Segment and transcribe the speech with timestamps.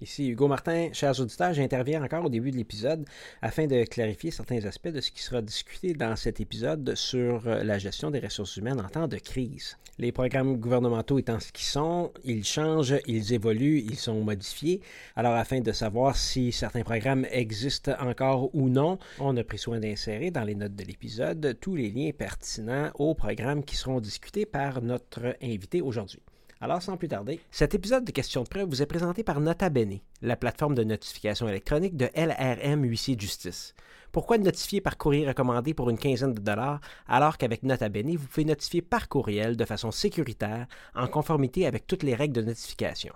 [0.00, 3.04] Ici Hugo Martin, chers auditeurs, j'interviens encore au début de l'épisode
[3.42, 7.78] afin de clarifier certains aspects de ce qui sera discuté dans cet épisode sur la
[7.78, 9.76] gestion des ressources humaines en temps de crise.
[9.98, 14.80] Les programmes gouvernementaux étant ce qu'ils sont, ils changent, ils évoluent, ils sont modifiés.
[15.16, 19.80] Alors afin de savoir si certains programmes existent encore ou non, on a pris soin
[19.80, 24.46] d'insérer dans les notes de l'épisode tous les liens pertinents aux programmes qui seront discutés
[24.46, 26.22] par notre invité aujourd'hui.
[26.60, 29.70] Alors, sans plus tarder, cet épisode de Questions de preuve vous est présenté par Nota
[29.70, 33.76] Bene, la plateforme de notification électronique de LRM Huissier de Justice.
[34.10, 38.26] Pourquoi notifier par courrier recommandé pour une quinzaine de dollars alors qu'avec Nota Bene, vous
[38.26, 43.14] pouvez notifier par courriel de façon sécuritaire en conformité avec toutes les règles de notification?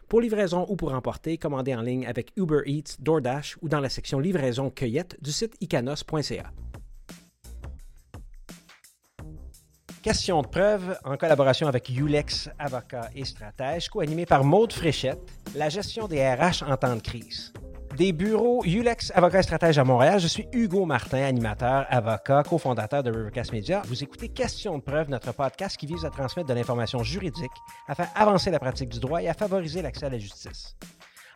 [0.10, 3.88] Pour livraison ou pour emporter, commandez en ligne avec Uber Eats, DoorDash ou dans la
[3.88, 6.52] section livraison cueillette du site icanos.ca.
[10.02, 15.20] Question de preuve en collaboration avec Ulex, avocat et stratège, co-animé par Maude Fréchette,
[15.56, 17.54] la gestion des RH en temps de crise.
[17.98, 23.04] Des bureaux Ulex, avocat et stratège à Montréal, je suis Hugo Martin, animateur, avocat, cofondateur
[23.04, 23.84] de Rivercast Media.
[23.86, 27.52] Vous écoutez Question de preuve, notre podcast qui vise à transmettre de l'information juridique,
[27.88, 30.76] à faire avancer la pratique du droit et à favoriser l'accès à la justice.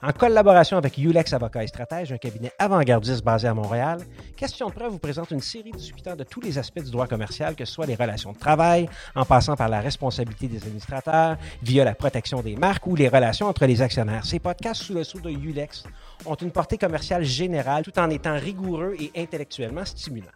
[0.07, 4.01] En collaboration avec Ulex Avocat et un cabinet avant-gardiste basé à Montréal,
[4.37, 7.55] Question de preuve vous présente une série discutant de tous les aspects du droit commercial,
[7.55, 11.83] que ce soit les relations de travail, en passant par la responsabilité des administrateurs, via
[11.83, 14.25] la protection des marques ou les relations entre les actionnaires.
[14.25, 15.85] Ces podcasts sous le sceau de Ulex
[16.27, 20.27] ont une portée commerciale générale tout en étant rigoureux et intellectuellement stimulants.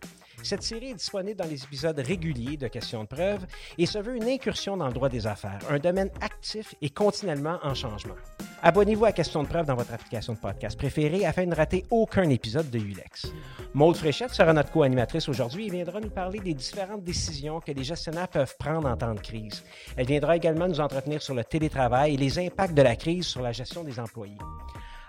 [0.43, 3.45] Cette série est disponible dans les épisodes réguliers de Questions de preuve
[3.77, 7.59] et se veut une incursion dans le droit des affaires, un domaine actif et continuellement
[7.63, 8.15] en changement.
[8.61, 11.85] Abonnez-vous à Questions de preuve dans votre application de podcast préférée afin de ne rater
[11.91, 13.31] aucun épisode de ULEX.
[13.73, 17.83] Maude Fréchette sera notre co-animatrice aujourd'hui et viendra nous parler des différentes décisions que les
[17.83, 19.63] gestionnaires peuvent prendre en temps de crise.
[19.95, 23.41] Elle viendra également nous entretenir sur le télétravail et les impacts de la crise sur
[23.41, 24.37] la gestion des employés.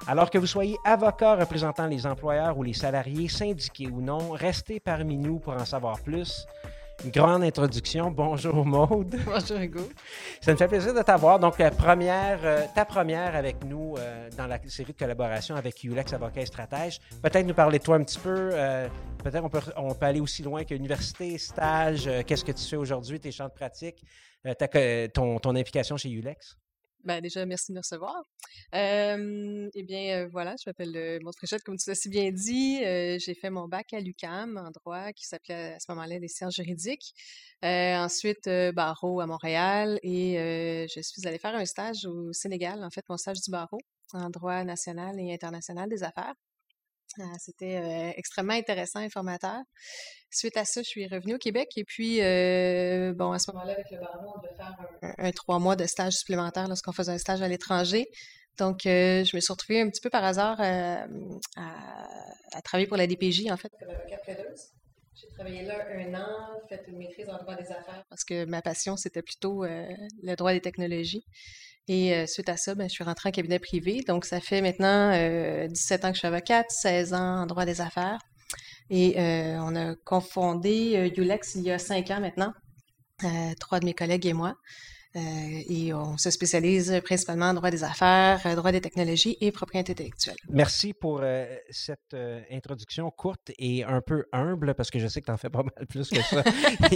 [0.07, 4.81] Alors que vous soyez avocat représentant les employeurs ou les salariés, syndiqués ou non, restez
[4.81, 6.47] parmi nous pour en savoir plus.
[7.05, 8.11] Une grande introduction.
[8.11, 9.17] Bonjour Maude.
[9.25, 9.89] Bonjour Hugo.
[10.41, 11.39] Ça me fait plaisir de t'avoir.
[11.39, 16.13] Donc, première, euh, ta première avec nous euh, dans la série de collaboration avec Ulex
[16.13, 16.99] Avocat et Stratège.
[17.23, 18.51] Peut-être nous parler de toi un petit peu.
[18.53, 18.87] Euh,
[19.23, 22.11] peut-être on peut, on peut aller aussi loin qu'université, stage.
[22.27, 24.05] Qu'est-ce que tu fais aujourd'hui, tes champs de pratique,
[25.15, 26.59] ton, ton implication chez Ulex?
[27.05, 28.23] Ben, déjà, merci de me recevoir.
[29.75, 31.35] eh bien, voilà, je m'appelle euh, Maud
[31.65, 32.79] comme tu l'as si bien dit.
[33.19, 36.57] j'ai fait mon bac à l'UCAM en droit, qui s'appelait à ce moment-là des sciences
[36.57, 37.15] juridiques.
[37.63, 43.05] ensuite, barreau à Montréal et je suis allée faire un stage au Sénégal, en fait,
[43.09, 43.81] mon stage du barreau
[44.13, 46.35] en droit national et international des affaires.
[47.19, 49.59] Ah, c'était extrêmement intéressant, informateur.
[50.31, 53.91] Suite à ça, je suis revenue au Québec et puis, bon, à ce moment-là, avec
[53.91, 54.77] le barreau, on devait faire
[55.19, 58.07] un, trois mois de stage supplémentaire lorsqu'on faisait un stage à l'étranger.
[58.59, 61.07] Donc, je me suis retrouvée un petit peu par hasard à,
[62.63, 64.19] travailler pour la DPJ, en fait, comme avocat
[65.15, 68.63] J'ai travaillé là un an, fait une maîtrise en droit des affaires parce que ma
[68.63, 71.25] passion, c'était plutôt le droit des technologies.
[71.91, 74.05] Et euh, suite à ça, ben, je suis rentrée en cabinet privé.
[74.07, 75.11] Donc, ça fait maintenant
[75.67, 78.21] 17 euh, ans que je suis avocate, 16 ans en droit des affaires.
[78.91, 82.53] Et euh, on a confondé Ulex il y a 5 ans maintenant,
[83.59, 84.55] trois de mes collègues et moi.
[85.17, 90.37] et on se spécialise principalement en droit des affaires, droit des technologies et propriété intellectuelle.
[90.49, 91.23] Merci pour
[91.71, 92.17] cette
[92.53, 95.65] introduction courte et un peu humble, parce que je sais que tu en fais pas
[95.65, 96.45] mal plus que ça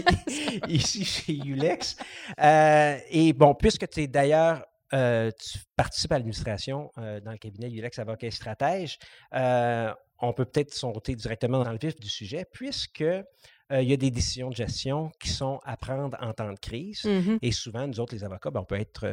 [0.68, 1.96] ici chez Ulex.
[2.38, 7.70] et bon, puisque tu es d'ailleurs euh, tu participes à l'administration euh, dans le cabinet
[7.70, 8.98] Ulex Avocat et Stratège.
[9.34, 13.04] Euh, on peut peut-être sauter directement dans le vif du sujet, puisque
[13.70, 17.04] il y a des décisions de gestion qui sont à prendre en temps de crise.
[17.04, 19.06] Mmh et souvent, nous autres, les avocats, ben, on peut être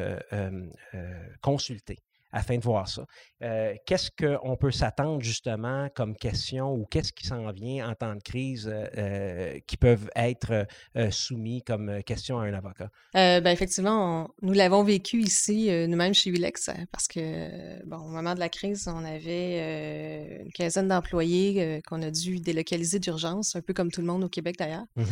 [1.42, 1.98] consultés
[2.32, 3.06] afin de voir ça.
[3.44, 8.16] Euh, qu'est-ce qu'on peut s'attendre justement comme question ou qu'est-ce qui s'en vient en temps
[8.16, 10.66] de crise euh, euh, qui peuvent être
[11.10, 12.90] soumis comme question à un avocat?
[13.14, 18.40] ben effectivement, nous l'avons vécu ici, nous-mêmes chez Ulex, parce que, bon, au moment de
[18.40, 23.92] la crise, on avait une quinzaine d'employés qu'on a dû délocaliser d'urgence, un peu comme
[23.92, 24.86] tout le monde au Québec d'ailleurs.
[24.96, 25.04] Mmh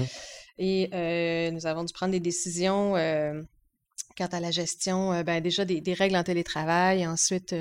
[0.57, 2.95] Et nous avons dû prendre des décisions
[4.19, 7.07] quant à la gestion, ben, déjà des, règles en télétravail.
[7.07, 7.55] Ensuite,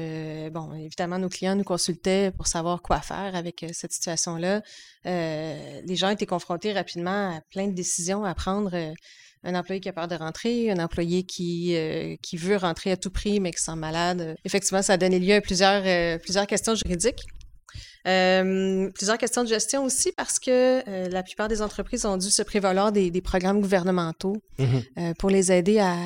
[0.52, 4.62] bon, évidemment, nos clients nous consultaient pour savoir quoi faire avec cette situation-là.
[5.04, 8.76] les gens étaient confrontés rapidement à plein de décisions à prendre
[9.44, 11.76] un employé qui a peur de rentrer, un employé qui,
[12.22, 14.34] qui veut rentrer à tout prix mais qui sent malade.
[14.44, 17.22] Effectivement, ça a donné lieu à plusieurs, plusieurs questions juridiques.
[18.06, 22.30] Euh, plusieurs questions de gestion aussi parce que euh, la plupart des entreprises ont dû
[22.30, 24.84] se prévaloir des, programmes gouvernementaux mm-hmm.
[24.98, 25.96] euh, pour les aider à,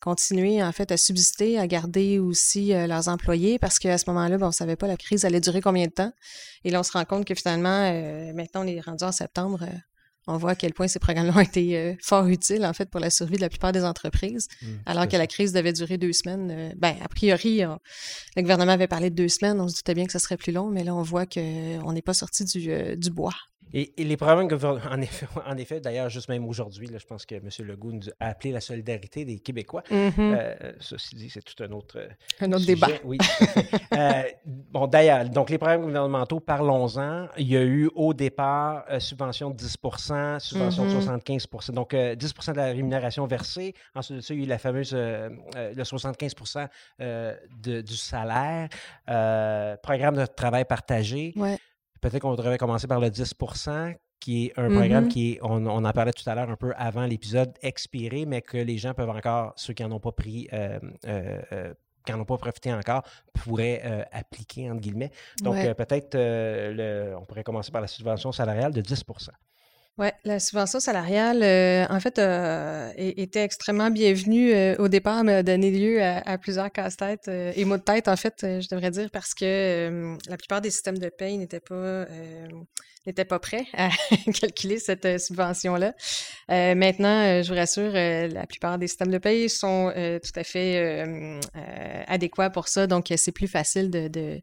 [0.00, 4.46] continuer, en fait, à subsister, à garder aussi leurs employés parce qu'à ce moment-là, on
[4.46, 6.12] ne savait pas la crise allait durer combien de temps.
[6.64, 7.92] Et là, on se rend compte que finalement,
[8.34, 9.64] maintenant, on est rendu en septembre,
[10.26, 13.00] on voit à quel point ces programmes-là ont été euh, fort utiles, en fait, pour
[13.00, 16.12] la survie de la plupart des entreprises, mmh, alors que la crise devait durer deux
[16.12, 16.50] semaines.
[16.50, 17.62] Euh, ben, a priori,
[18.36, 20.52] le gouvernement avait parlé de deux semaines, on se doutait bien que ça serait plus
[20.52, 23.34] long, mais là, on voit qu'on n'est pas sorti du, euh, du bois.
[23.72, 24.48] Et, les problèmes
[24.90, 27.48] en effet, en effet d'ailleurs, juste même aujourd'hui, je pense que M.
[27.60, 29.82] Legault nous a appelé la solidarité des Québécois.
[29.90, 30.12] Mm-hmm.
[30.18, 32.08] Euh, ceci dit, c'est tout un autre, euh,
[32.40, 32.88] un autre débat.
[33.04, 33.18] Oui.
[33.94, 37.28] euh, bon, d'ailleurs, donc les problèmes gouvernementaux, parlons-en.
[37.36, 41.72] Il y a eu au départ subvention de 10% subvention de 75 mm-hmm.
[41.72, 43.74] Donc 10% de la rémunération versée.
[43.94, 46.34] Ensuite de ça, il y a eu la fameuse le 75
[46.98, 48.68] de, du salaire.
[49.82, 51.32] programme de travail partagé.
[51.36, 51.58] Ouais.
[52.08, 55.08] Peut-être qu'on devrait commencer par le 10% qui est un programme mm-hmm.
[55.08, 58.56] qui est, on, en parlait tout à l'heure un peu avant l'épisode, expiré, mais que
[58.56, 61.74] les gens peuvent encore, ceux qui n'en ont pas pris, euh, euh, euh,
[62.04, 63.02] qui n'en ont pas profité encore,
[63.34, 65.10] pourraient appliquer, entre guillemets.
[65.42, 66.16] Donc, peut-être,
[67.18, 69.02] on pourrait commencer par la subvention salariale de 10
[69.98, 75.36] oui, la subvention salariale, euh, en fait, euh, était extrêmement bienvenue euh, au départ, mais
[75.36, 79.08] a donné lieu à, plusieurs casse-têtes et mots de tête, en fait, je devrais dire,
[79.10, 82.04] parce que la plupart des systèmes de paye n'étaient pas
[83.06, 83.88] n'étaient pas prêts à
[84.40, 85.94] calculer cette subvention-là.
[86.48, 91.40] maintenant, je vous rassure, la plupart des systèmes de paye sont tout à fait
[92.06, 94.42] adéquats pour ça, donc c'est plus facile de de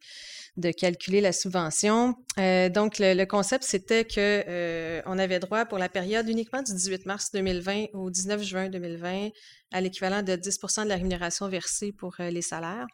[0.71, 2.15] calculer la subvention.
[2.37, 6.73] Euh, donc, le, concept, c'était que euh, on avait droit pour la période uniquement du
[6.73, 9.29] 18 mars 2020 au 19 juin 2020
[9.71, 12.85] à l'équivalent de 10% de la rémunération versée pour euh, les salaires,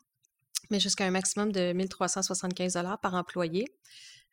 [0.70, 3.66] mais jusqu'à un maximum de 1 375 par employé.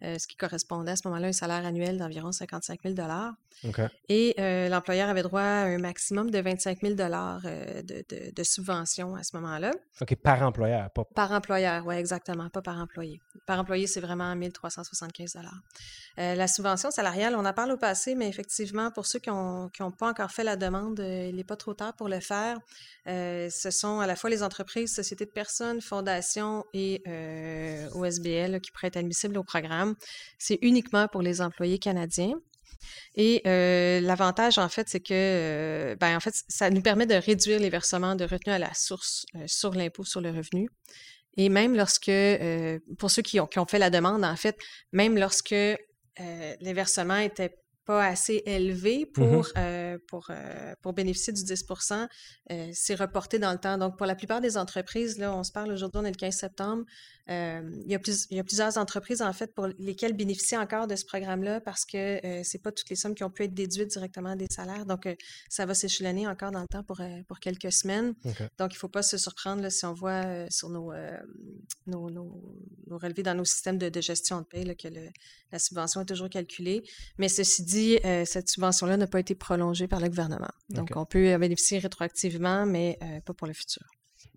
[0.03, 2.95] Euh, ce qui correspondait à ce moment-là à un salaire annuel d'environ 55 000
[4.11, 8.43] Et euh, l'employeur avait droit à un maximum de 25 000 euh, de, de, de
[8.43, 9.71] subvention à ce moment-là.
[10.03, 11.05] OK, par employeur, pas...
[11.15, 13.23] Par employeur, oui, exactement, pas par employé.
[13.47, 15.39] Par employé, c'est vraiment 1 375
[16.19, 19.81] La subvention salariale, on en parle au passé, mais effectivement, pour ceux qui n'ont qui
[19.81, 22.59] ont pas encore fait la demande, il n'est pas trop tard pour le faire.
[23.07, 27.03] ce sont à la fois les entreprises, sociétés de personnes, fondations et
[27.95, 29.86] OSBL qui pourraient être admissibles au programme.
[30.39, 32.35] C'est uniquement pour les employés canadiens.
[33.15, 37.15] Et euh, l'avantage, en fait, c'est que euh, ben, en fait, ça nous permet de
[37.15, 40.69] réduire les versements de retenue à la source euh, sur l'impôt sur le revenu.
[41.39, 42.11] Et même lorsque,
[42.99, 44.57] pour ceux qui ont, qui ont, fait la demande, en fait,
[44.93, 51.33] même lorsque les versements étaient pas assez élevé pour, mmh euh, pour, euh, pour bénéficier
[51.33, 51.65] du 10
[52.51, 53.79] euh, c'est reporté dans le temps.
[53.79, 56.35] Donc, pour la plupart des entreprises, là, on se parle aujourd'hui, on est le 15
[56.35, 56.85] septembre,
[57.29, 60.87] il, y a plus, il y a plusieurs entreprises, en fait, pour lesquelles bénéficient encore
[60.87, 63.91] de ce programme-là parce que c'est pas toutes les sommes qui ont pu être déduites
[63.91, 64.87] directement des salaires.
[64.87, 65.09] Donc,
[65.49, 68.15] ça va s'échelonner encore dans le temps pour, pour quelques semaines.
[68.59, 70.93] Donc, il faut pas se surprendre là, si on voit sur nos,
[71.89, 72.41] nos, nos,
[72.87, 75.09] nos, relevés dans nos systèmes de, de gestion de paie là, que le,
[75.51, 76.85] la subvention est toujours calculée.
[77.19, 80.51] Mais ceci dit, euh, cette subvention-là n'a pas été prolongée par le gouvernement.
[80.71, 83.83] Donc, on peut en bénéficier rétroactivement, mais euh, pas pour le futur.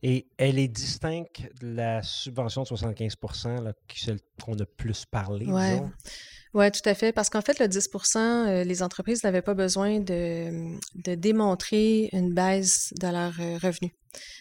[0.04, 3.16] Et elle est distincte de la subvention de 75
[3.96, 5.92] celle qu'on a plus parlé, disons.
[6.54, 7.12] Oui, tout à fait.
[7.12, 12.34] Parce qu'en fait, le 10% euh, les entreprises n'avaient pas besoin de, de, démontrer une
[12.34, 13.92] baisse de leurs revenus.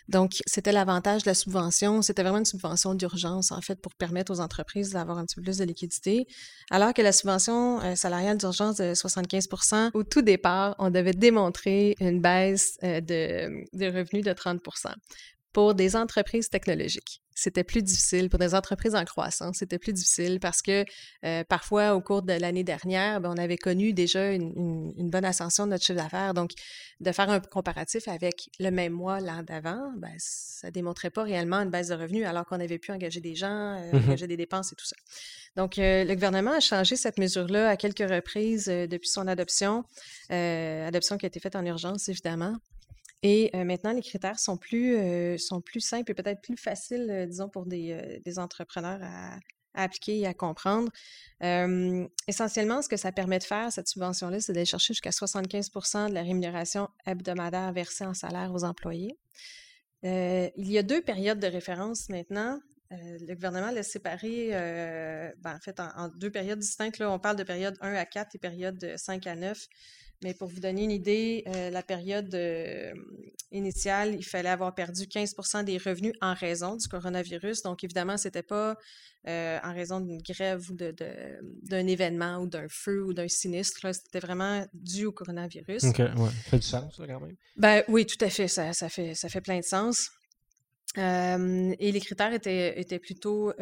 [0.09, 2.01] Donc, c'était l'avantage de la subvention.
[2.01, 5.43] C'était vraiment une subvention d'urgence, en fait, pour permettre aux entreprises d'avoir un petit peu
[5.43, 6.27] plus de liquidité.
[6.71, 11.95] Alors que la subvention euh, salariale d'urgence de 75% au tout départ, on devait démontrer
[12.01, 14.63] une baisse euh, de, de revenus de 30
[15.53, 17.23] pour des entreprises technologiques.
[17.39, 18.29] C'était plus difficile.
[18.31, 20.85] Pour des entreprises en croissance, c'était plus difficile parce que
[21.25, 25.65] euh, parfois, au cours de l'année dernière, ben, on avait connu déjà une, bonne ascension
[25.65, 26.35] de notre chiffre d'affaires.
[26.35, 26.51] Donc,
[26.99, 31.59] de faire un comparatif avec le même mois l'an d'avant, ben, ça démontrait pas réellement
[31.59, 34.37] une baisse de revenus alors qu'on avait pu engager des gens, euh, mmh engager des
[34.37, 34.97] dépenses et tout ça.
[35.55, 39.85] Donc, euh, le gouvernement a changé cette mesure-là à quelques reprises depuis son adoption,
[40.29, 42.57] adoption qui a été faite en urgence, évidemment.
[43.23, 47.67] Et maintenant, les critères sont plus, sont plus simples et peut-être plus faciles, disons, pour
[47.67, 49.39] des, des entrepreneurs à,
[49.75, 50.91] appliquer et à comprendre.
[52.27, 56.15] essentiellement, ce que ça permet de faire, cette subvention-là, c'est d'aller chercher jusqu'à 75% de
[56.15, 59.17] la rémunération hebdomadaire versée en salaire aux employés.
[60.03, 62.61] il y a deux périodes de référence maintenant.
[62.91, 66.99] le gouvernement l'a séparé ben, en fait en, deux périodes distinctes.
[66.99, 69.67] Là, on parle de période 1 à 4 et période 5 à 9.
[70.23, 72.93] Mais pour vous donner une idée, euh, la période euh,
[73.53, 77.63] initiale, il fallait avoir perdu 15 des revenus en raison du coronavirus.
[77.63, 78.77] Donc, évidemment, ce n'était pas
[79.29, 83.95] euh, en raison d'une grève ou d'un de, événement ou d'un feu ou d'un sinistre.
[83.95, 85.85] C'était vraiment dû au coronavirus.
[85.85, 86.09] OK, ouais.
[86.09, 87.37] Ça fait du sens, quand même.
[87.57, 88.49] Ben, oui, tout à fait.
[88.49, 89.15] Ça, ça, fait.
[89.15, 90.11] ça fait plein de sens
[90.97, 93.53] et les critères étaient, étaient plutôt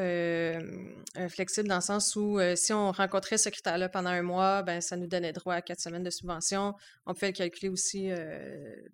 [1.29, 4.97] flexibles dans le sens où si on rencontrait ce critère-là pendant un mois, ben, ça
[4.97, 6.75] nous donnait droit à quatre semaines de subvention.
[7.05, 8.11] On pouvait le calculer aussi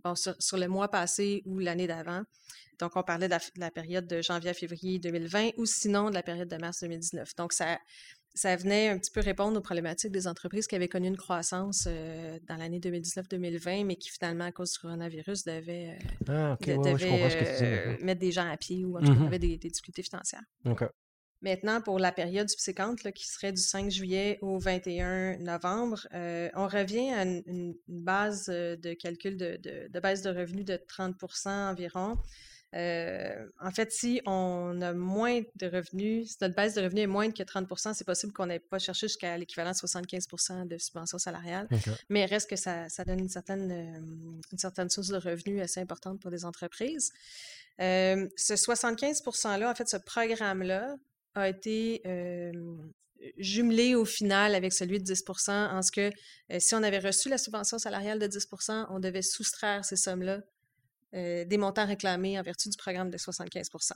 [0.02, 2.22] bon, sur, le mois passé ou l'année d'avant.
[2.82, 6.22] Donc, on parlait de la, période de janvier à février 2020 ou sinon de la
[6.24, 7.36] période de mars 2019.
[7.36, 7.78] Donc, ça,
[8.34, 11.84] ça venait un petit peu répondre aux problématiques des entreprises qui avaient connu une croissance
[11.86, 15.98] euh, dans l'année 2019-2020, mais qui finalement, à cause du coronavirus, devaient,
[18.02, 19.26] mettre des gens à pied ou en tout cas, mm-hmm.
[19.26, 20.42] avaient des, difficultés financières.
[21.42, 26.68] Maintenant, pour la période subséquente, qui serait du 5 juillet au 21 novembre, euh, on
[26.68, 31.48] revient à une, base euh, de calcul de, de, de, baisse de revenus de 30%
[31.48, 32.16] environ.
[32.74, 37.08] Euh, en fait, si on a moins de revenus, si notre base de revenus est
[37.08, 40.26] moins que 30% c'est possible qu'on n'ait pas cherché jusqu'à l'équivalent de 75
[40.66, 41.68] de subvention salariale.
[42.08, 44.00] Mais reste que ça, donne une certaine, euh,
[44.52, 47.12] une certaine source de revenus assez importante pour des entreprises.
[47.80, 50.96] Euh, ce 75 %-là, en fait, ce programme-là
[51.34, 52.02] a été
[53.38, 56.10] jumelé au final avec celui de 10 en ce que
[56.58, 60.42] si on avait reçu la subvention salariale de 10% on devait soustraire ces sommes-là
[61.14, 63.92] euh, des montants réclamés en vertu du programme de 75%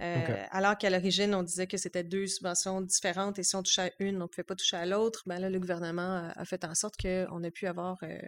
[0.00, 3.82] euh, Alors qu'à l'origine, on disait que c'était deux subventions différentes et si on touchait
[3.82, 5.22] à une, on ne pouvait pas toucher à l'autre.
[5.26, 8.18] Ben là, le gouvernement a, fait en sorte qu'on a pu avoir euh,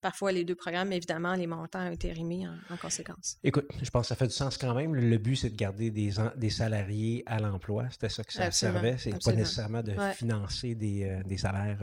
[0.00, 3.38] parfois les deux programmes, mais évidemment, les montants ont été remis en, conséquence.
[3.42, 4.94] Écoute, je pense que ça fait du sens quand même.
[4.94, 7.88] Le but, c'est de garder des, des salariés à l'emploi.
[7.90, 8.96] C'était ça que ça servait.
[8.96, 11.80] C'est pas nécessairement de financer des, des salaires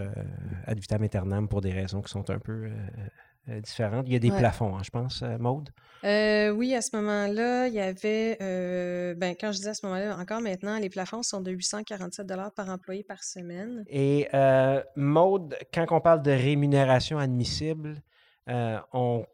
[0.66, 2.72] ad vitam aeternam pour des raisons qui sont un peu
[3.50, 4.08] euh, différentes.
[4.08, 5.70] Il y a des plafonds, hein, je pense, euh, Maude?
[6.06, 8.38] Euh, oui, à ce moment-là, il y avait,
[9.16, 12.70] ben, quand je disais à ce moment-là, encore maintenant, les plafonds sont de 847 par
[12.70, 13.84] employé par semaine.
[13.90, 14.30] Et
[14.96, 18.02] Maude, quand on parle de rémunération admissible,
[18.48, 19.26] on,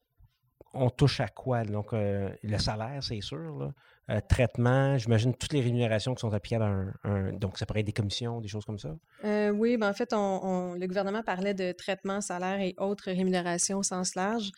[0.74, 1.64] on, touche à quoi?
[1.64, 3.72] Donc, le salaire, c'est sûr, là.
[4.10, 7.86] Euh, traitement, j'imagine toutes les rémunérations qui sont applicables à un, donc ça pourrait être
[7.86, 8.96] des commissions, des choses comme ça?
[9.24, 13.84] Euh, oui, ben en fait, le gouvernement parlait de traitement, salaire et autres rémunérations au
[13.84, 14.52] sens large.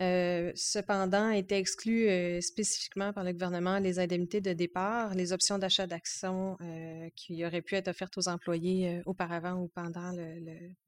[0.00, 5.58] Euh, cependant, étaient exclus euh, spécifiquement par le gouvernement les indemnités de départ, les options
[5.58, 10.12] d'achat d'actions euh, qui auraient pu être offertes aux employés auparavant ou pendant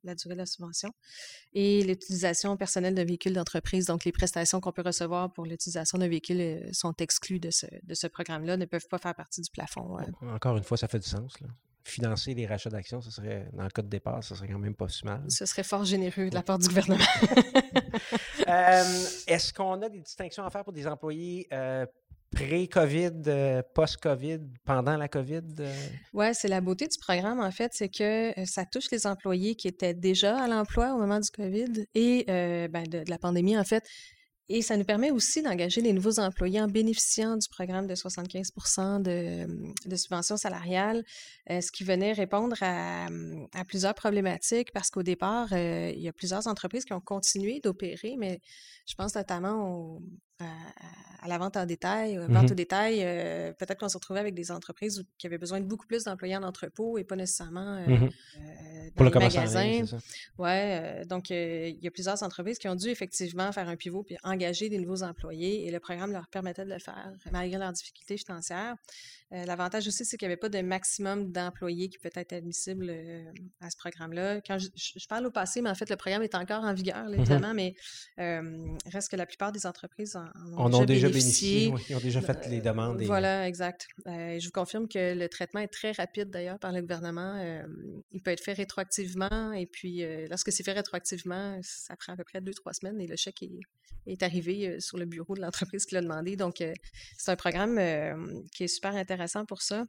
[0.05, 0.91] la durée de la subvention,
[1.53, 3.87] et l'utilisation personnelle de véhicules d'entreprise.
[3.87, 7.95] Donc, les prestations qu'on peut recevoir pour l'utilisation de véhicules sont exclues de ce, de
[7.95, 9.99] ce programme-là, ne peuvent pas faire partie du plafond.
[10.23, 11.41] Encore une fois, ça fait du sens.
[11.41, 11.49] Là
[11.85, 14.75] financer les rachats d'actions, ce serait, dans le cas de départ, ce serait quand même
[14.75, 15.23] pas si mal.
[15.29, 17.05] Ce serait fort généreux de la part du gouvernement.
[18.49, 18.83] Euh,
[19.29, 21.87] est-ce qu'on a des distinctions à faire pour des employés euh,
[22.35, 25.43] pré-COVID, euh, post-COVID, pendant la COVID?
[26.13, 29.69] Oui, c'est la beauté du programme, en fait, c'est que ça touche les employés qui
[29.69, 33.85] étaient déjà à l'emploi au moment du COVID et ben, de, la pandémie, en fait.
[34.53, 38.51] Et ça nous permet aussi d'engager les nouveaux employés en bénéficiant du programme de 75
[39.01, 39.47] de,
[39.89, 41.05] de subventions salariales,
[41.51, 43.07] euh, ce qui venait répondre à,
[43.69, 48.17] plusieurs problématiques parce qu'au départ, euh, il y a plusieurs entreprises qui ont continué d'opérer,
[48.19, 48.41] mais
[48.87, 50.03] je pense notamment au,
[50.43, 54.35] à, la vente en détail, mmh vente au détail, euh, peut-être qu'on se retrouvait avec
[54.35, 57.87] des entreprises qui avaient besoin de beaucoup plus d'employés en entrepôt et pas nécessairement euh,
[57.87, 59.85] mmh euh, dans Pour les magasins.
[60.39, 64.17] ouais, donc il y a plusieurs entreprises qui ont dû effectivement faire un pivot puis
[64.23, 68.17] engager des nouveaux employés et le programme leur permettait de le faire malgré leurs difficultés
[68.17, 68.77] financières.
[69.33, 72.87] Euh, l'avantage aussi, c'est qu'il n'y avait pas de maximum d'employés qui peut être admissible
[72.91, 73.25] euh,
[73.61, 74.41] à ce programme-là.
[74.41, 77.15] Quand je, parle au passé, mais en fait, le programme est encore en vigueur, mmh
[77.15, 77.75] évidemment, mais
[78.19, 80.25] euh, reste que la plupart des entreprises en,
[80.57, 81.73] ont, déjà, bénéficié.
[81.89, 83.01] ils ont déjà fait les demandes.
[83.03, 83.87] Voilà, exact.
[84.07, 87.43] je vous confirme que le traitement est très rapide, d'ailleurs, par le gouvernement.
[88.13, 92.25] il peut être fait rétroactivement, et puis lorsque c'est fait rétroactivement, ça prend à peu
[92.25, 93.61] près deux, trois semaines, et le chèque est,
[94.07, 96.37] est arrivé sur le bureau de l'entreprise qui l'a demandé.
[96.37, 96.63] Donc,
[97.17, 97.81] c'est un programme
[98.55, 99.87] qui est super intéressant pour ça.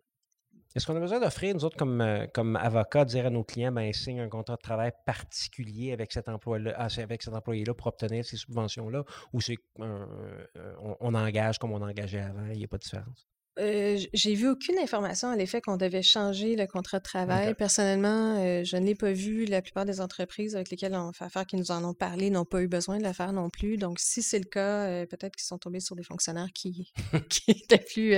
[0.76, 3.72] Est-ce qu'on a besoin d'offrir, nous autres, comme, euh, comme avocats, dire à nos clients,
[3.72, 7.88] ben, signe un contrat de travail particulier avec cet emploi-là, ah, avec cet employé-là pour
[7.88, 12.78] obtenir ces subventions-là, ou c'est on, engage comme on engageait avant, il n'y a pas
[12.78, 13.31] de différence?
[13.60, 17.54] Euh, j'ai vu aucune information à l'effet qu'on devait changer le contrat de travail.
[17.54, 19.46] Personnellement, euh, je ne l'ai pas vu.
[19.46, 22.46] La plupart des entreprises avec lesquelles on fait affaire qui nous en ont parlé n'ont
[22.46, 23.78] pas eu besoin de le faire non plus.
[23.78, 26.94] Donc, si c'est le cas, euh, peut-être qu'ils sont tombés sur des fonctionnaires qui,
[27.30, 28.16] qui étaient plus,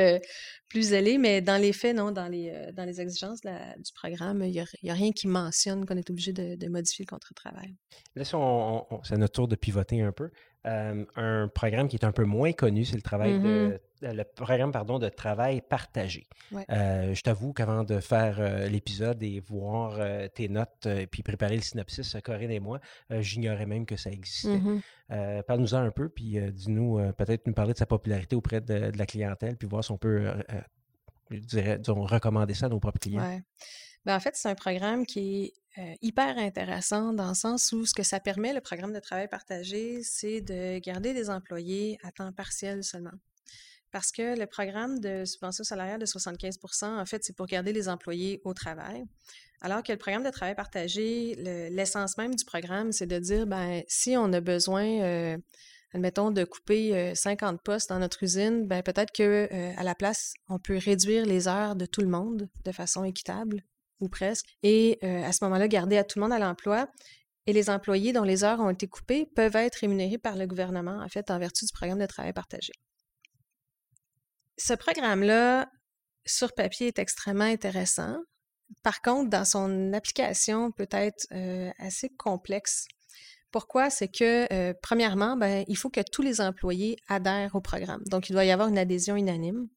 [0.70, 1.18] plus zélés.
[1.18, 4.94] Mais dans les faits, non, dans les, dans les exigences du programme, il n'y a,
[4.94, 7.76] rien qui mentionne qu'on est obligé de, modifier le contrat de travail.
[8.16, 10.30] Là, si on, c'est notre tour de pivoter un peu.
[10.66, 13.80] Un programme qui est un peu moins connu, c'est le travail de mmh
[14.12, 16.28] le programme pardon, de travail partagé.
[16.70, 21.24] Euh, je t'avoue qu'avant de faire euh, l'épisode et voir euh, tes notes et puis
[21.24, 22.80] préparer le synopsis, Corinne et moi,
[23.10, 24.58] j'ignorais même que ça existait.
[24.58, 25.44] Mm-hmm.
[25.44, 29.58] Parle-nous-en un peu, puis dis-nous, peut-être nous parler de sa popularité auprès de, la clientèle,
[29.58, 30.34] puis voir si on peut,
[31.30, 33.42] je dirais, recommander ça à nos propres clients.
[34.06, 35.54] Ben, en fait, c'est un programme qui est
[36.02, 40.04] hyper intéressant dans le sens où ce que ça permet, le programme de travail partagé,
[40.04, 43.18] c'est de garder des employés à temps partiel seulement
[43.94, 47.88] parce que le programme de subvention salariale de 75% en fait, c'est pour garder les
[47.88, 49.04] employés au travail.
[49.62, 53.84] Alors que le programme de travail partagé, l'essence même du programme, c'est de dire, ben,
[53.88, 55.38] si on a besoin, euh,
[55.94, 59.94] admettons, de couper 50 euh, postes dans notre usine, ben, peut-être que euh, à la
[59.94, 63.64] place, on peut réduire les heures de tout le monde de façon équitable
[64.00, 66.88] ou presque, et à ce moment-là, garder à tout le monde à l'emploi.
[67.46, 71.02] Et les employés dont les heures ont été coupées peuvent être rémunérés par le gouvernement,
[71.04, 72.72] en fait, en vertu du programme de travail partagé
[74.58, 75.68] ce programme-là,
[76.26, 78.18] sur papier, est extrêmement intéressant.
[78.82, 82.86] Par contre, dans son application, peut être euh, assez complexe.
[83.52, 83.90] Pourquoi?
[83.90, 88.02] C'est que, euh, premièrement, ben, il faut que tous les employés adhèrent au programme.
[88.08, 89.68] Donc, il doit y avoir une adhésion unanime,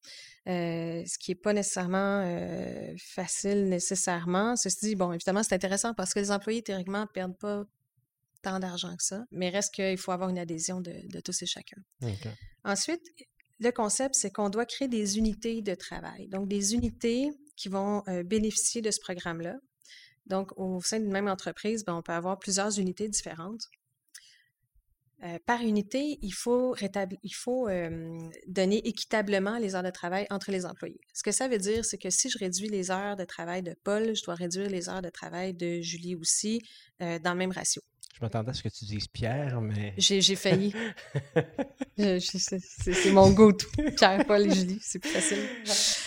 [0.49, 2.25] euh, ce qui n'est pas nécessairement
[2.99, 4.57] facile nécessairement.
[4.57, 7.65] Ceci dit, bon, évidemment, c'est intéressant parce que les employés, théoriquement, ne perdent pas
[8.43, 11.83] tant d'argent que ça, mais reste qu'il faut avoir une adhésion de, tous et chacun.
[12.65, 13.03] Ensuite,
[13.59, 18.03] le concept, c'est qu'on doit créer des unités de travail, donc des unités qui vont
[18.09, 19.57] euh, bénéficier de ce programme-là.
[20.26, 23.62] Donc, au sein d'une même entreprise, ben, on peut avoir plusieurs unités différentes.
[25.25, 27.69] Euh, par unité, il faut, il faut
[28.47, 31.01] donner équitablement les heures de travail entre les employés.
[31.15, 33.75] Ce que ça veut dire, c'est que si je réduis les heures de travail de
[33.83, 36.63] Paul, je dois réduire les heures de travail de Julie aussi
[37.03, 37.83] euh, dans le même ratio.
[38.15, 39.93] Je m'attendais à ce que tu dises Pierre, mais.
[39.99, 40.73] J'ai failli.
[41.99, 43.67] c'est mon go-to.
[43.95, 45.39] Pierre, Paul et Julie, c'est plus facile.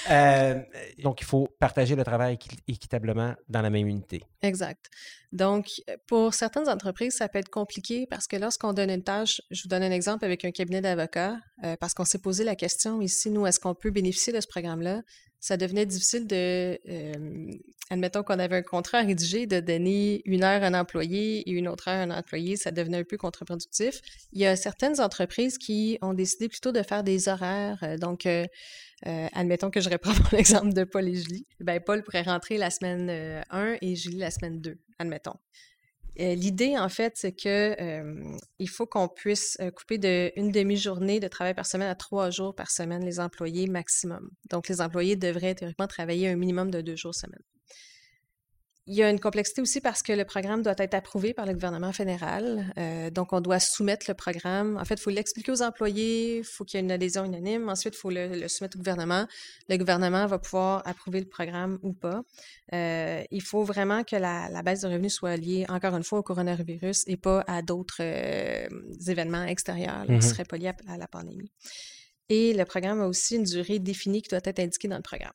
[0.09, 0.59] Euh,
[1.03, 4.23] donc, il faut partager le travail équitablement dans la même unité.
[4.41, 4.89] Exact.
[5.31, 5.67] Donc,
[6.07, 9.69] pour certaines entreprises, ça peut être compliqué parce que lorsqu'on donne une tâche, je vous
[9.69, 13.29] donne un exemple avec un cabinet d'avocats, euh, parce qu'on s'est posé la question ici,
[13.29, 15.01] nous, est-ce qu'on peut bénéficier de ce programme-là?
[15.39, 17.51] ça devenait difficile de, euh,
[17.89, 21.51] admettons qu'on avait un contrat à rédiger, de donner une heure à un employé et
[21.51, 24.01] une autre heure à un employé, ça devenait un peu contre-productif.
[24.33, 27.79] Il y a certaines entreprises qui ont décidé plutôt de faire des horaires.
[27.83, 28.45] Euh, donc, euh,
[29.05, 31.45] admettons que je reprends mon exemple de Paul et Julie.
[31.61, 33.09] Ben, Paul pourrait rentrer la semaine
[33.49, 35.35] 1 et Julie la semaine 2, admettons.
[36.19, 37.75] Euh, l'idée, en fait, c'est que
[38.59, 42.53] il faut qu'on puisse couper de une demi-journée de travail par semaine à trois jours
[42.55, 44.29] par semaine les employés maximum.
[44.49, 47.41] Donc, les employés devraient théoriquement travailler un minimum de deux jours semaine.
[48.91, 51.53] Il y a une complexité aussi parce que le programme doit être approuvé par le
[51.53, 52.73] gouvernement fédéral.
[52.79, 54.77] Euh, donc, on doit soumettre le programme.
[54.77, 57.69] En fait, il faut l'expliquer aux employés, il faut qu'il y ait une adhésion unanime.
[57.69, 59.27] Ensuite, il faut le, soumettre au gouvernement.
[59.69, 62.23] Le gouvernement va pouvoir approuver le programme ou pas.
[62.73, 66.23] Euh, il faut vraiment que la, baisse de revenus soit liée, encore une fois, au
[66.23, 68.67] coronavirus et pas à d'autres euh,
[69.07, 70.21] événements extérieurs qui mm-hmm.
[70.21, 71.51] seraient pas liés à la pandémie.
[72.29, 75.33] Et le programme a aussi une durée définie qui doit être indiquée dans le programme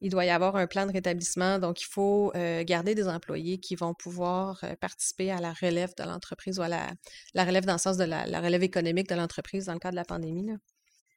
[0.00, 1.58] il doit y avoir un plan de rétablissement.
[1.58, 5.94] Donc, il faut euh, garder des employés qui vont pouvoir euh, participer à la relève
[5.96, 6.94] de l'entreprise ou à la,
[7.34, 10.04] relève dans le sens de la, relève économique de l'entreprise dans le cadre de la
[10.04, 10.50] pandémie.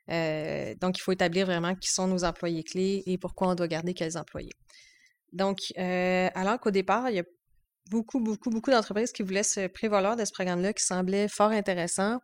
[0.10, 3.68] Euh, donc, il faut établir vraiment qui sont nos employés clés et pourquoi on doit
[3.68, 4.54] garder quels employés.
[5.34, 7.26] Donc, alors qu'au départ, il y a
[7.90, 12.20] beaucoup, beaucoup, beaucoup d'entreprises qui voulaient se prévaloir de ce programme-là qui semblait fort intéressant.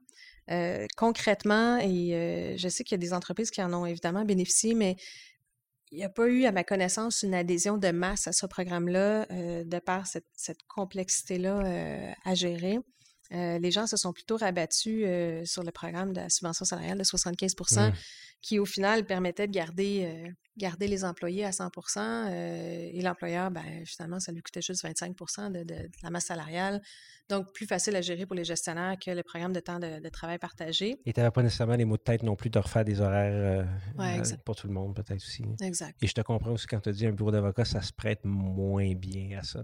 [0.95, 4.95] concrètement, et je sais qu'il y a des entreprises qui en ont évidemment bénéficié, mais
[5.93, 9.27] il n'y a pas eu, à ma connaissance, une adhésion de masse à ce programme-là,
[9.29, 10.25] euh, de par cette,
[10.67, 12.79] complexité-là euh, à gérer.
[13.33, 15.05] Euh, les gens se sont plutôt rabattus
[15.49, 17.93] sur le programme de la subvention salariale de 75% mmh.
[18.41, 21.69] qui, au final, permettait de garder, garder les employés à 100
[22.29, 25.15] et l'employeur, ben, finalement, ça lui coûtait juste 25
[25.51, 26.81] de, la masse salariale.
[27.29, 30.37] Donc, plus facile à gérer pour les gestionnaires que le programme de temps de, travail
[30.37, 30.99] partagé.
[31.05, 33.65] Et tu n'avais pas nécessairement les mots de tête non plus de refaire des horaires
[33.97, 35.43] euh, pour tout le monde, peut-être aussi.
[35.61, 35.97] Exact.
[36.01, 38.93] Et je te comprends aussi quand tu dis un bureau d'avocat, ça se prête moins
[38.93, 39.63] bien à ça.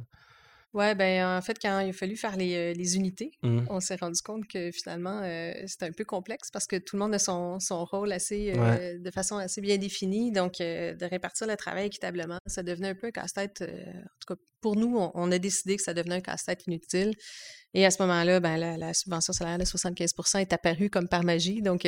[0.73, 3.61] Ouais, ben en fait, quand il a fallu faire les, euh, les unités, Mmh.
[3.71, 7.01] on s'est rendu compte que finalement, euh, c'était un peu complexe parce que tout le
[7.01, 8.95] monde a son, son rôle assez, Ouais.
[8.95, 10.31] euh, de façon assez bien définie.
[10.31, 13.63] Donc, de répartir le travail équitablement, ça devenait un peu un casse-tête.
[13.63, 17.15] en tout cas, pour nous, on, on a décidé que ça devenait un casse-tête inutile.
[17.73, 21.23] Et à ce moment-là, ben, la, la subvention salariale de 75% est apparue comme par
[21.23, 21.61] magie.
[21.63, 21.81] Donc,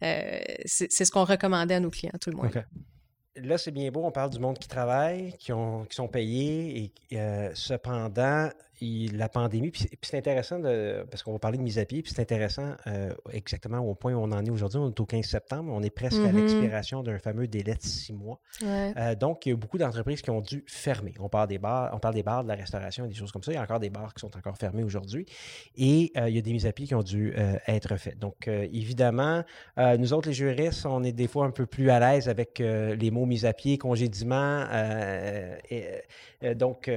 [0.00, 2.36] c'est ce qu'on recommandait à nos clients, tout le.
[2.38, 2.58] OK.
[3.42, 6.90] Là, c'est bien beau, on parle du monde qui travaille, qui, ont, qui sont payés,
[7.10, 8.48] et euh, cependant,
[8.80, 12.02] il- la pandémie, puis c'est intéressant, de, parce qu'on va parler de mise à pied,
[12.02, 14.78] puis c'est intéressant euh, exactement au point où on en est aujourd'hui.
[14.78, 16.36] On est au 15 septembre, on est presque à Mhm.
[16.36, 18.40] l'expiration d'un fameux délai de six mois.
[18.62, 18.92] Ouais.
[18.96, 21.14] Euh, donc, il y a beaucoup d'entreprises qui ont dû fermer.
[21.20, 23.42] On parle des bars, on parle des bars, de la restauration et des choses comme
[23.42, 23.52] ça.
[23.52, 25.26] Il y a encore des bars qui sont encore fermés aujourd'hui.
[25.76, 27.34] Et euh, il y a des mises à pied qui ont dû
[27.66, 28.18] être faites.
[28.18, 29.42] Donc, évidemment,
[29.76, 33.10] nous autres, les juristes, on est des fois un peu plus à l'aise avec les
[33.10, 34.64] mots mise à pied, congédiement.
[35.70, 36.02] et,
[36.54, 36.90] donc,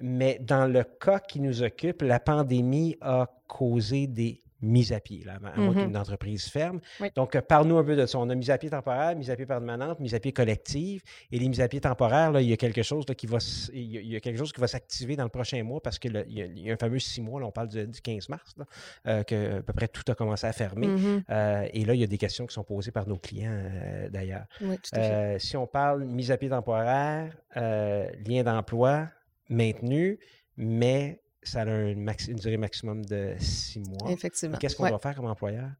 [0.00, 5.22] mais dans le cas qui nous occupe, la pandémie a causé des mises à pied,
[5.22, 5.84] là, à moins Mhm.
[5.84, 6.80] qu'une entreprise ferme.
[7.00, 7.08] Oui.
[7.14, 8.18] Donc, euh, parle-nous un peu de ça.
[8.18, 11.02] On a mise à pied temporaire, mise à pied permanente, mise à pied collective.
[11.30, 13.36] Et les mises à pied temporaires, là, il y a quelque chose là, qui va
[13.74, 16.40] il y a, quelque chose qui va s'activer dans le prochain mois parce qu'il y,
[16.62, 18.64] y a un fameux six mois, là, on parle du, du 15 mars, là,
[19.06, 20.86] euh, que à peu près tout a commencé à fermer.
[20.86, 21.24] Mhm.
[21.28, 24.08] Euh, et là, il y a des questions qui sont posées par nos clients euh,
[24.08, 24.46] d'ailleurs.
[24.62, 24.76] Oui,
[25.38, 29.08] si on parle mise à pied temporaire, lien d'emploi
[29.48, 30.18] maintenu,
[30.56, 34.10] mais ça a un maxi- une durée maximum de six mois.
[34.10, 34.56] Effectivement.
[34.58, 34.90] Qu'est-ce qu'on Ouais.
[34.90, 35.70] doit faire comme employeur?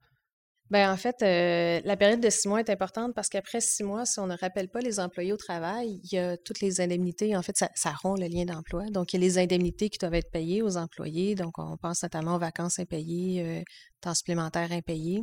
[0.69, 4.05] Ben, en fait, euh, la période de six mois est importante parce qu'après six mois,
[4.05, 7.37] si on ne rappelle pas les employés au travail, il y a toutes les indemnités.
[7.37, 8.85] En fait, ça, ça rompt le lien d'emploi.
[8.91, 11.37] Donc, il y a les indemnités qui doivent être payées aux employés.
[11.37, 13.63] Donc, on pense notamment aux vacances impayées, euh,
[14.07, 15.23] temps supplémentaires impayés.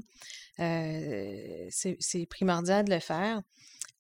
[0.60, 3.42] Euh, c'est primordial de le faire.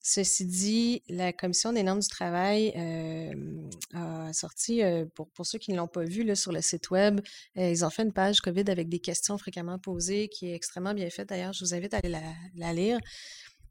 [0.05, 5.71] Ceci dit, la Commission des normes du travail euh, a sorti, euh, pour, ceux qui
[5.71, 7.21] ne l'ont pas vu sur le site web,
[7.55, 11.09] ils ont fait une page COVID avec des questions fréquemment posées qui est extrêmement bien
[11.09, 11.29] faite.
[11.29, 12.13] D'ailleurs, je vous invite à aller
[12.55, 12.99] la, lire.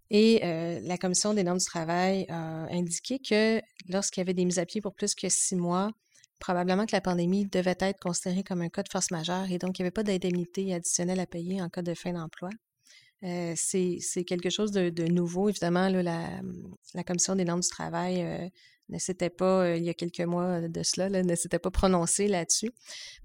[0.09, 4.59] Et la Commission des normes du travail a indiqué que lorsqu'il y avait des mises
[4.59, 5.91] à pied pour plus que six mois,
[6.43, 9.79] probablement que la pandémie devait être considérée comme un cas de force majeure et donc
[9.79, 12.51] il n'y avait pas d'indemnité additionnelle à payer en cas de fin d'emploi.
[13.23, 15.49] Euh, c'est quelque chose de, de nouveau.
[15.49, 16.41] Évidemment, la,
[16.95, 18.49] la Commission des normes du travail euh,
[18.89, 21.71] ne s'était pas, euh, il y a quelques mois de cela, là, ne s'était pas
[21.71, 22.71] prononcée là-dessus.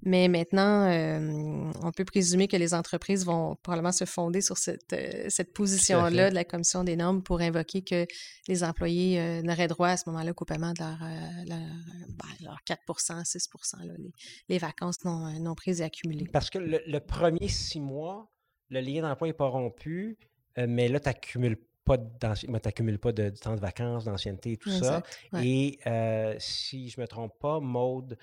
[0.03, 4.93] Mais maintenant, euh, on peut présumer que les entreprises vont probablement se fonder sur cette,
[4.93, 8.05] euh, cette position-là de la Commission des normes pour invoquer que
[8.47, 12.45] les employés euh, n'auraient droit à ce moment-là qu'au paiement de leur, euh, leur, ben,
[12.45, 12.81] leur 4
[13.25, 13.49] 6
[13.83, 14.11] là, les,
[14.49, 16.27] les vacances non, euh, non prises et accumulées.
[16.31, 18.31] Parce que le, le premier six mois,
[18.69, 20.17] le lien d'emploi n'est pas rompu,
[20.57, 21.97] euh, mais là, tu n'accumules pas,
[22.59, 25.01] t'accumules pas de, de temps de vacances, d'ancienneté et tout ça.
[25.33, 25.47] Ouais.
[25.47, 28.17] Et euh, si je ne me trompe pas, Maude,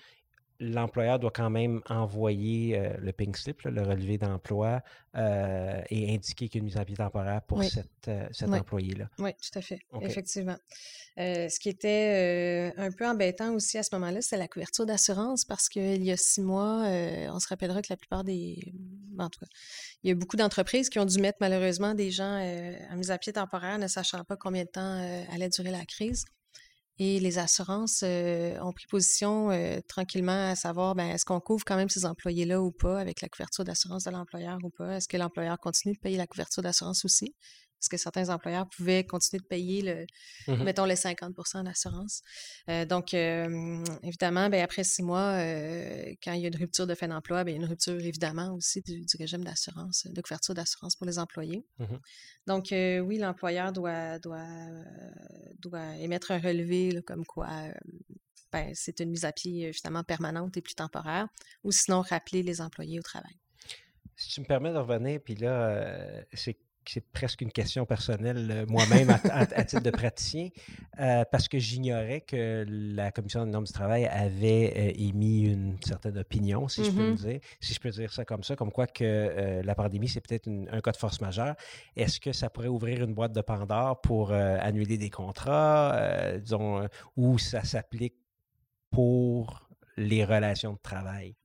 [0.60, 4.82] l'employeur doit quand même envoyer euh, le pink slip, là, le relevé d'emploi,
[5.16, 7.70] euh, et indiquer qu'il y a une mise en pied temporaire pour Oui.
[8.08, 8.58] euh, cet Oui.
[8.58, 9.08] employé-là.
[9.18, 10.56] Oui, tout à fait, effectivement.
[11.16, 15.68] Ce qui était un peu embêtant aussi à ce moment-là, c'est la couverture d'assurance parce
[15.68, 16.84] qu'il y a six mois,
[17.32, 18.72] on se rappellera que la plupart des...
[19.18, 19.46] En tout cas,
[20.02, 22.38] il y a beaucoup d'entreprises qui ont dû mettre malheureusement des gens
[22.90, 26.24] en mise à pied temporaire, ne sachant pas combien de temps allait durer la crise.
[26.98, 31.64] Et les assurances euh, ont pris position euh, tranquillement à savoir, ben, est-ce qu'on couvre
[31.64, 34.96] quand même ces employés-là ou pas avec la couverture d'assurance de l'employeur ou pas?
[34.96, 37.34] Est-ce que l'employeur continue de payer la couverture d'assurance aussi?
[37.78, 40.06] Parce que certains employeurs pouvaient continuer de payer, le,
[40.48, 40.64] Mhm.
[40.64, 42.22] mettons, les 50 d'assurance.
[42.70, 46.86] Euh, donc, euh, évidemment, ben, après six mois, euh, quand il y a une rupture
[46.86, 50.06] de fin d'emploi, ben, il y a une rupture, évidemment, aussi du, du régime d'assurance,
[50.06, 51.66] de couverture d'assurance pour les employés.
[51.78, 52.00] Mhm.
[52.46, 54.46] Donc, euh, oui, l'employeur doit, doit,
[55.58, 57.72] doit émettre un relevé là, comme quoi euh,
[58.52, 61.26] ben, c'est une mise à pied finalement permanente et plus temporaire,
[61.64, 63.34] ou sinon rappeler les employés au travail.
[64.16, 66.56] Si tu me permets de revenir, puis là, euh, c'est
[66.92, 70.48] c'est presque une question personnelle euh, moi-même à, à- à titre de praticien,
[71.00, 75.76] euh, parce que j'ignorais que la Commission des normes du travail avait euh, émis une
[75.84, 77.14] certaine opinion, si je peux le Mhm.
[77.14, 80.20] dire, si je peux dire ça comme ça, comme quoi que euh, la pandémie, c'est
[80.20, 81.54] peut-être un cas de force majeure.
[81.96, 87.38] Est-ce que ça pourrait ouvrir une boîte de Pandore pour annuler des contrats, disons, ou
[87.38, 88.14] ça s'applique
[88.90, 91.36] pour les relations de travail?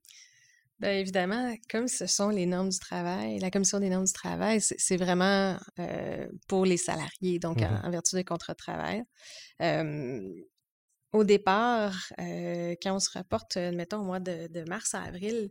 [0.80, 4.60] Bien évidemment, comme ce sont les normes du travail, la Commission des normes du travail,
[4.62, 7.80] c'est vraiment euh, pour les salariés, donc en, Mhm.
[7.84, 9.02] en vertu des contrats de travail.
[9.60, 10.26] Euh,
[11.12, 15.02] au départ, euh, quand on se rapporte, euh, mettons, au mois de, de mars à
[15.02, 15.50] avril,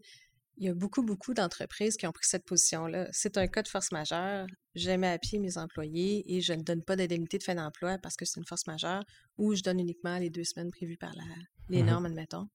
[0.57, 3.07] il y a beaucoup, beaucoup d'entreprises qui ont pris cette position-là.
[3.11, 4.47] C'est un cas de force majeure.
[4.75, 7.97] Je mets à pied mes employés et je ne donne pas d'indemnité de fin d'emploi
[7.99, 9.03] parce que c'est une force majeure
[9.37, 11.23] ou je donne uniquement les deux semaines prévues par la-
[11.69, 11.89] les Mhm.
[11.89, 12.47] normes, admettons.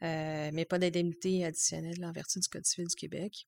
[0.00, 3.46] Mais pas d'indemnité additionnelle en vertu du Code civil du Québec.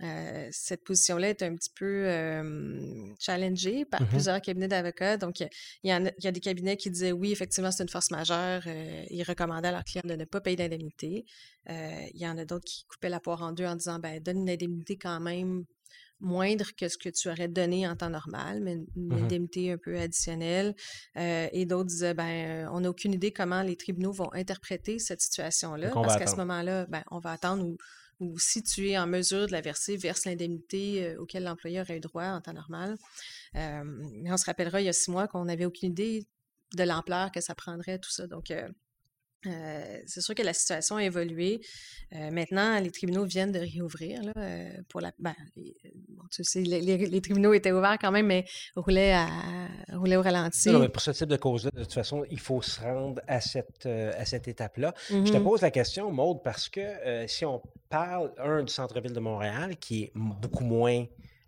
[0.00, 2.06] Euh, cette position-là est un petit peu
[3.18, 5.16] challengée par mmh plusieurs cabinets d'avocats.
[5.16, 5.48] Donc, il
[5.84, 6.00] y, a,
[6.32, 8.62] des cabinets qui disaient oui, effectivement, c'est une force majeure.
[8.66, 11.24] Euh, ils recommandaient à leurs clients de ne pas payer d'indemnité.
[11.68, 14.22] Euh, il y en a d'autres qui coupaient la poire en deux en disant ben,
[14.22, 15.64] donne une indemnité quand même
[16.20, 19.78] moindre que ce que tu aurais donné en temps normal, mais une, mmh indemnité un
[19.78, 20.74] peu additionnelle.
[21.16, 25.90] et d'autres disaient, ben, on n'a aucune idée comment les tribunaux vont interpréter cette situation-là,
[25.92, 27.76] parce qu'à ce moment-là, ben, on va attendre ou
[28.20, 31.94] ou si tu es en mesure de la verser, verse l'indemnité euh, auquel l'employeur a
[31.94, 32.96] eu droit en temps normal.
[33.54, 36.26] Euh, mais on se rappellera il y a six mois qu'on n'avait aucune idée
[36.74, 38.26] de l'ampleur que ça prendrait, tout ça.
[38.26, 38.52] Donc,
[39.46, 41.60] euh, c'est sûr que la situation a évolué.
[42.14, 44.22] Euh, maintenant, les tribunaux viennent de réouvrir.
[44.22, 45.34] Là, euh, pour la, ben,
[46.30, 49.28] tu sais, les, tribunaux étaient ouverts quand même, mais roulaient, à,
[49.92, 50.70] roulaient au ralenti.
[50.70, 53.40] Non, mais pour ce type de cause-là, de toute façon, il faut se rendre à
[53.40, 54.92] cette, à cette étape-là.
[55.08, 55.42] Je te mm-hmm.
[55.42, 60.04] pose la question, Maude, parce que si on parle, un, du centre-ville de Montréal, qui
[60.04, 61.04] est beaucoup moins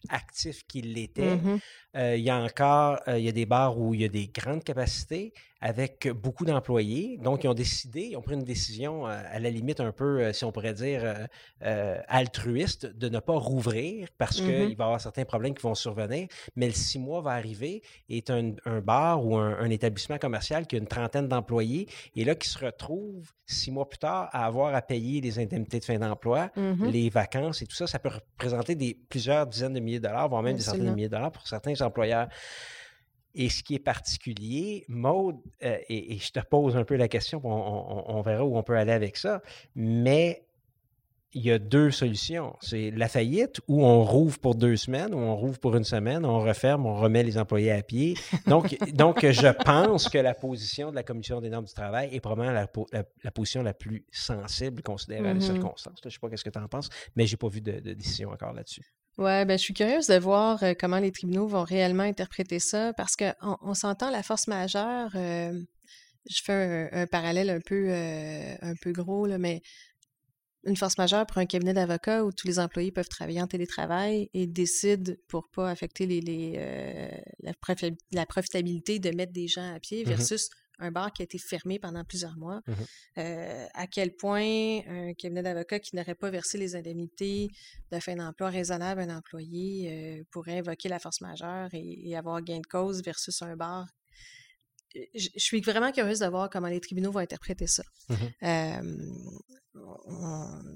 [0.09, 1.39] actif qu'il l'était.
[1.95, 4.29] Mmh il y a encore il y a des bars où il y a des
[4.29, 7.19] grandes capacités avec beaucoup d'employés.
[7.19, 10.45] Donc, ils ont décidé, ils ont pris une décision à la limite un peu, si
[10.45, 11.29] on pourrait dire,
[11.61, 15.75] altruiste, de ne pas rouvrir parce mmh qu'il va y avoir certains problèmes qui vont
[15.75, 16.29] survenir.
[16.57, 20.77] Mais le six mois va arriver et est un, bar ou un, établissement commercial qui
[20.77, 24.75] a une trentaine d'employés et là, qui se retrouve six mois plus tard à avoir
[24.75, 27.87] à payer les indemnités de fin d'emploi, mmh les vacances et tout ça.
[27.87, 30.91] Ça peut représenter des, plusieurs dizaines de milliers de dollars, voire même des centaines de
[30.91, 32.29] milliers de dollars pour certains employeurs.
[33.35, 37.41] Et ce qui est particulier, Maude, euh, et, je te pose un peu la question,
[37.45, 39.41] on, verra où on peut aller avec ça,
[39.77, 40.45] mais
[41.33, 42.57] il y a deux solutions.
[42.61, 46.25] C'est la faillite où on rouvre pour deux semaines, ou on rouvre pour une semaine,
[46.25, 48.17] on referme, on remet les employés à pied.
[48.49, 52.21] Donc, donc je pense que la position de la Commission des normes du travail est
[52.21, 52.53] probablement
[52.93, 55.53] la, position la plus sensible considérée à les mm-hmm.
[55.53, 55.99] circonstances.
[56.03, 57.79] Je ne sais pas ce que tu en penses, mais je n'ai pas vu de,
[57.79, 58.93] de décision encore là-dessus.
[59.21, 62.95] Ouais, ben, je suis curieuse de voir euh, comment les tribunaux vont réellement interpréter ça
[62.95, 65.11] parce qu'on on, s'entend la force majeure.
[65.15, 65.61] Euh,
[66.27, 69.61] je fais un, parallèle un peu, euh, un peu gros, là, mais
[70.65, 74.31] une force majeure pour un cabinet d'avocats où tous les employés peuvent travailler en télétravail
[74.33, 80.03] et décident pour pas affecter les, les la, profitabilité de mettre des gens à pied
[80.03, 82.73] mmh versus un bar qui a été fermé pendant plusieurs mois, mmh
[83.19, 87.49] euh, à quel point un cabinet d'avocats qui n'aurait pas versé les indemnités
[87.91, 92.41] de fin d'emploi raisonnable à un employé euh, pourrait invoquer la force majeure et, avoir
[92.43, 93.87] gain de cause versus un bar
[94.95, 97.83] je suis vraiment curieuse de voir comment les tribunaux vont interpréter ça.
[98.09, 98.15] Mmh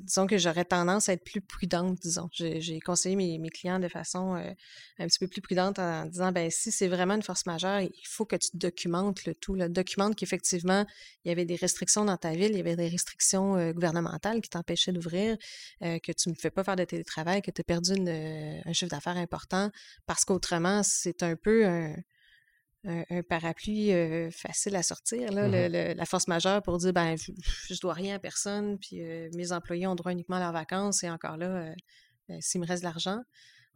[0.02, 2.28] disons que j'aurais tendance à être plus prudente, disons.
[2.32, 4.50] J'ai conseillé mes, clients de façon euh,
[4.98, 8.06] un petit peu plus prudente en disant, ben si c'est vraiment une force majeure, il
[8.06, 9.54] faut que tu documentes le tout.
[9.54, 9.68] Là.
[9.68, 10.86] Documente qu'effectivement,
[11.24, 14.40] il y avait des restrictions dans ta ville, il y avait des restrictions euh, gouvernementales
[14.40, 15.36] qui t'empêchaient d'ouvrir,
[15.82, 18.90] euh, que tu ne fais pas faire de télétravail, que tu as perdu un chiffre
[18.90, 19.70] d'affaires important,
[20.06, 21.94] parce qu'autrement, c'est un peu un
[22.84, 23.92] un, parapluie
[24.30, 28.16] facile à sortir, là, mmh la force majeure pour dire ben je, ne dois rien
[28.16, 29.00] à personne, puis
[29.34, 31.72] mes employés ont droit uniquement à leurs vacances, et encore là,
[32.28, 33.20] ben, s'il me reste de l'argent.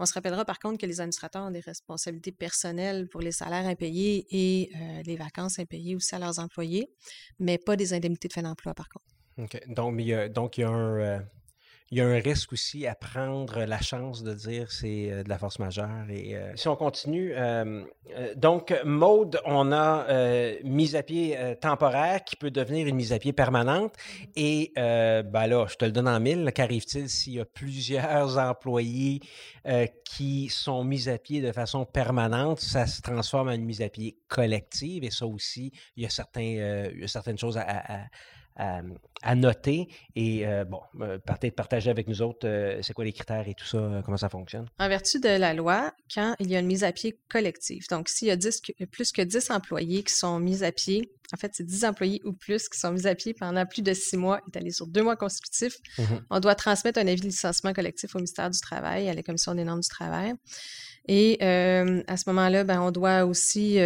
[0.01, 3.67] On se rappellera par contre que les administrateurs ont des responsabilités personnelles pour les salaires
[3.67, 4.71] impayés et
[5.05, 6.91] les vacances impayées aussi à leurs employés,
[7.39, 9.07] mais pas des indemnités de fin d'emploi par contre.
[9.39, 9.61] OK.
[9.69, 11.25] Donc, il y a, donc, il y a un,
[11.91, 15.29] il y a un risque aussi à prendre la chance de dire c'est euh, de
[15.29, 16.11] la force majeure.
[16.11, 17.85] Et euh, si on continue, euh,
[18.37, 20.07] donc mode, on a
[20.65, 23.95] mise à pied temporaire qui peut devenir une mise à pied permanente.
[24.37, 26.51] Et ben là, je te le donne en mille.
[26.55, 29.21] Qu'arrive-t-il s'il y a plusieurs employés
[30.05, 32.61] qui sont mis à pied de façon permanente?
[32.61, 35.05] Ça se transforme en une mise à pied collective.
[35.05, 38.07] Et ça aussi, il y a, certaines choses à à,
[39.35, 43.47] noter et euh, bon, euh, peut-être partager avec nous autres euh, c'est quoi les critères
[43.49, 44.67] et tout ça, comment ça fonctionne?
[44.79, 48.09] En vertu de la loi, quand il y a une mise à pied collective, donc
[48.09, 48.37] s'il y a
[48.91, 52.33] plus que 10 employés qui sont mis à pied, en fait, c'est 10 employés ou
[52.33, 55.17] plus qui sont mis à pied pendant plus de six mois, étalés sur deux mois
[55.17, 59.15] consécutifs, mmh on doit transmettre un avis de licenciement collectif au ministère du Travail, à
[59.15, 60.35] la Commission des normes du travail.
[61.07, 63.79] Et à ce moment-là, ben, on doit aussi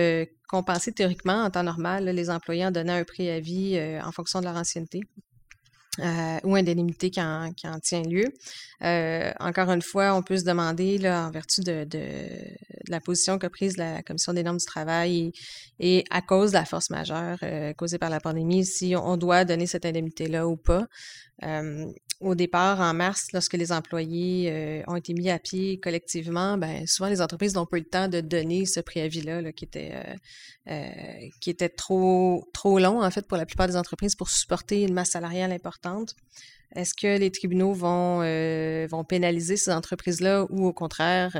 [0.53, 4.57] compenser théoriquement en temps normal les employés en donnant un préavis en fonction de leur
[4.57, 5.01] ancienneté.
[6.01, 8.25] Euh, ou indemnité qui en, tient lieu.
[8.83, 12.01] Euh, encore une fois, on peut se demander, là, en vertu de, de,
[12.88, 15.33] la position qu'a prise la Commission des normes du travail
[15.81, 19.45] et, à cause de la force majeure euh, causée par la pandémie, si on doit
[19.45, 20.87] donner cette indemnité-là ou pas.
[22.23, 26.87] Au départ, en mars, lorsque les employés euh, ont été mis à pied collectivement, ben,
[26.87, 30.15] souvent les entreprises n'ont pas eu le temps de donner ce préavis-là qui, était, euh,
[30.71, 34.83] euh, qui était trop, trop long, en fait, pour la plupart des entreprises pour supporter
[34.83, 36.15] une masse salariale importante.
[36.75, 38.21] Est-ce que les tribunaux vont,
[38.87, 41.37] vont pénaliser ces entreprises-là ou au contraire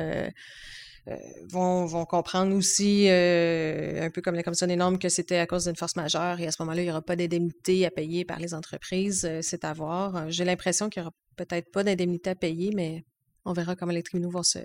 [1.08, 1.16] euh,
[1.48, 5.46] vont, vont, comprendre aussi, euh, un peu comme la Commission des normes, que c'était à
[5.46, 8.24] cause d'une force majeure et à ce moment-là, il n'y aura pas d'indemnité à payer
[8.24, 9.24] par les entreprises.
[9.24, 10.30] Euh, c'est à voir.
[10.30, 13.04] J'ai l'impression qu'il n'y aura peut-être pas d'indemnité à payer, mais
[13.44, 14.60] on verra comment les tribunaux vont se,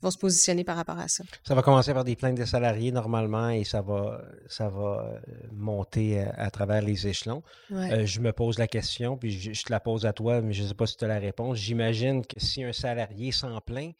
[0.00, 1.22] vont se positionner par rapport à ça.
[1.46, 5.20] Ça va commencer par des plaintes des salariés normalement et ça va, ça va
[5.52, 7.44] monter à, travers les échelons.
[7.70, 10.64] je me pose la question, puis je, je, te la pose à toi, mais je
[10.64, 11.58] ne sais pas si tu as la réponse.
[11.58, 13.94] J'imagine que si un salarié s'en plaint,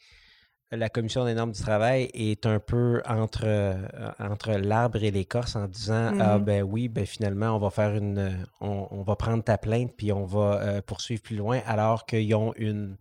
[0.70, 3.74] la commission des normes du travail est un peu entre, euh,
[4.18, 6.44] entre l'arbre et l'écorce en disant Ah, mm-hmm.
[6.44, 8.46] ben oui, ben finalement, on va faire une.
[8.60, 12.52] On, va prendre ta plainte puis on va euh, poursuivre plus loin, alors qu'ils ont
[12.56, 12.96] une,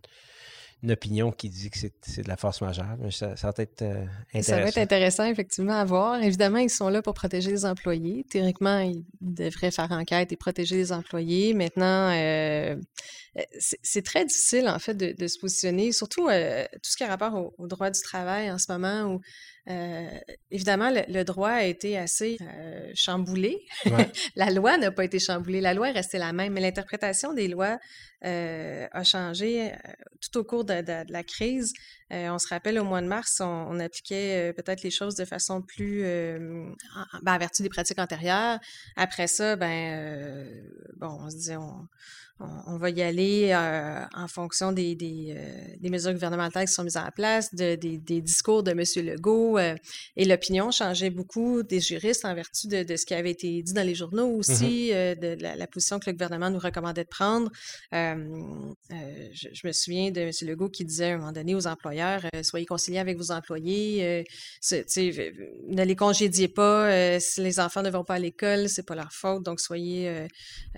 [0.82, 2.96] une opinion qui dit que c'est de la force majeure.
[3.00, 4.42] Mais ça, va être intéressant.
[4.42, 6.22] Ça va être intéressant, effectivement, à voir.
[6.22, 8.24] Évidemment, ils sont là pour protéger les employés.
[8.30, 11.52] Théoriquement, ils devraient faire enquête et protéger les employés.
[11.52, 12.76] Maintenant, euh,
[13.58, 17.34] c'est très difficile, en fait, de, se positionner, surtout euh, tout ce qui a rapport
[17.34, 19.20] au, au, droit du travail en ce moment, où
[19.70, 20.08] euh,
[20.50, 23.66] évidemment, le, droit a été assez euh, chamboulé.
[24.36, 25.60] la loi n'a pas été chamboulée.
[25.60, 27.78] La loi est restée la même, mais l'interprétation des lois
[28.24, 29.72] euh, a changé
[30.22, 31.74] tout au cours de, la crise.
[32.10, 36.02] On se rappelle, au mois de mars, on, appliquait peut-être les choses de façon plus...
[36.02, 38.58] ben, en vertu des pratiques antérieures.
[38.96, 40.48] Après ça, ben,
[40.96, 41.56] bon, on se disait...
[41.56, 41.88] On,
[42.40, 46.96] on, va y aller euh, en fonction des, euh, des, mesures gouvernementales qui sont mises
[46.96, 48.82] en place, des, discours de M.
[49.04, 49.58] Legault.
[49.58, 49.74] Euh,
[50.16, 53.86] et l'opinion changeait beaucoup des juristes en vertu de, ce qui avait été dit dans
[53.86, 57.50] les journaux mmh aussi, de la, position que le gouvernement nous recommandait de prendre.
[57.92, 60.30] Je, me souviens de M.
[60.42, 61.97] Legault qui disait à un moment donné aux employeurs,
[62.42, 64.24] soyez conciliants avec vos employés,
[64.70, 69.12] ne les congédiez pas, si les enfants ne vont pas à l'école, c'est pas leur
[69.12, 70.28] faute, donc soyez,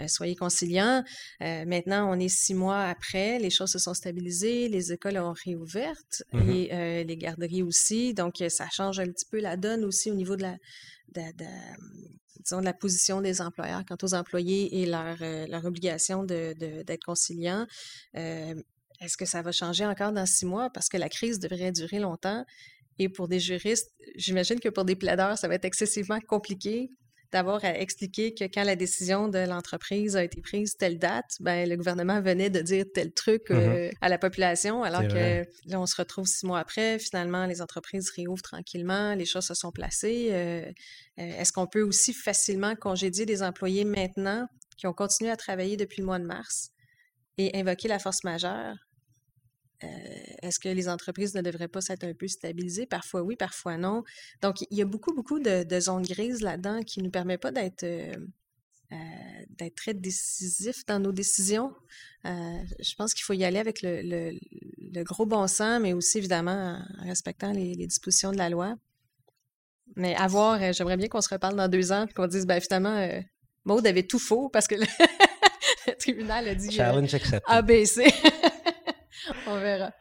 [0.06, 1.02] soyez conciliants.
[1.42, 5.35] Euh, maintenant, on est six mois après, les choses se sont stabilisées, les écoles ont
[5.44, 8.14] réouvertes mmh et euh, les garderies aussi.
[8.14, 10.56] Donc, euh, ça change un petit peu la donne aussi au niveau de la,
[11.14, 17.66] de, la position des employeurs quant aux employés et leur, leur obligation d'être de, conciliants.
[19.00, 20.70] Est-ce que ça va changer encore dans six mois?
[20.70, 22.44] Parce que la crise devrait durer longtemps.
[22.98, 26.90] Et pour des juristes, j'imagine que pour des plaideurs, ça va être excessivement compliqué
[27.32, 31.68] d'avoir à expliquer que quand la décision de l'entreprise a été prise telle date, ben,
[31.68, 35.86] le gouvernement venait de dire tel truc euh, à la population, alors que là, on
[35.86, 36.98] se retrouve six mois après.
[36.98, 40.28] Finalement, les entreprises réouvrent tranquillement, les choses se sont placées.
[40.32, 40.64] Euh,
[41.18, 45.76] euh, est-ce qu'on peut aussi facilement congédier des employés maintenant qui ont continué à travailler
[45.76, 46.70] depuis le mois de mars
[47.38, 48.76] et invoquer la force majeure?
[49.82, 49.86] Euh,
[50.42, 52.86] est-ce que les entreprises ne devraient pas s'être un peu stabilisées?
[52.86, 54.04] Parfois oui, parfois non.
[54.42, 57.52] Donc, il y a beaucoup, beaucoup de, zones grises là-dedans qui ne nous permettent pas
[57.52, 58.14] d'être euh,
[58.92, 58.96] euh,
[59.50, 61.72] d'être très décisifs dans nos décisions.
[62.24, 64.34] je pense qu'il faut y aller avec le,
[65.04, 68.76] gros bon sens, mais aussi évidemment en respectant les, dispositions de la loi.
[69.96, 72.60] Mais à voir, j'aimerais bien qu'on se reparle dans deux ans et qu'on dise, ben
[72.60, 73.08] finalement,
[73.64, 74.86] Maude avait tout faux parce que le,
[75.98, 77.16] tribunal a dit Challenge
[77.46, 78.12] ABC.
[79.50, 79.92] On verra.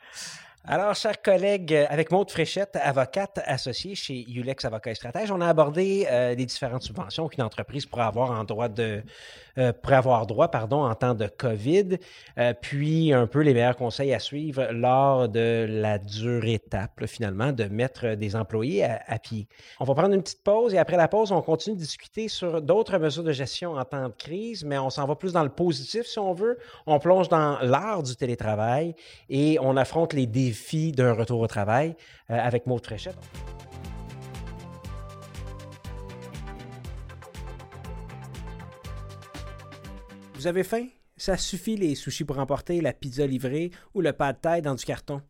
[0.66, 5.40] Alors, chers collègues, euh, avec Maude Fréchette, avocate associée chez Ulex Avocat et Stratège, on
[5.40, 9.02] a abordé euh, les différentes subventions qu'une entreprise pourrait avoir en droit de,
[9.58, 11.98] euh, avoir droit pardon, en temps de COVID,
[12.62, 17.64] puis un peu les meilleurs conseils à suivre lors de la dure étape, finalement, de
[17.66, 19.48] mettre des employés à, pied.
[19.80, 22.62] On va prendre une petite pause et après la pause, on continue de discuter sur
[22.62, 25.50] d'autres mesures de gestion en temps de crise, mais on s'en va plus dans le
[25.50, 26.58] positif si on veut.
[26.86, 28.94] On plonge dans l'art du télétravail
[29.30, 30.49] et on affronte les défis
[30.92, 31.96] d'un retour au travail
[32.30, 33.18] euh, avec Maud Fréchette.
[40.36, 40.88] Vous avez faim?
[41.18, 44.76] Ça suffit les sushis pour emporter, la pizza livrée ou le pas de taille dans
[44.76, 45.22] du carton.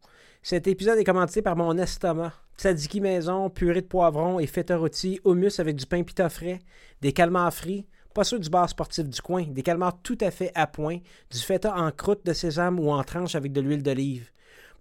[0.43, 2.33] Cet épisode est commenté par mon estomac.
[2.57, 6.59] Tzatziki maison, purée de poivron et feta rôti, hummus avec du pain pita frais,
[7.01, 10.51] des calmars frits, pas ceux du bar sportif du coin, des calmars tout à fait
[10.55, 10.97] à point,
[11.31, 14.29] du feta en croûte de sésame ou en tranche avec de l'huile d'olive.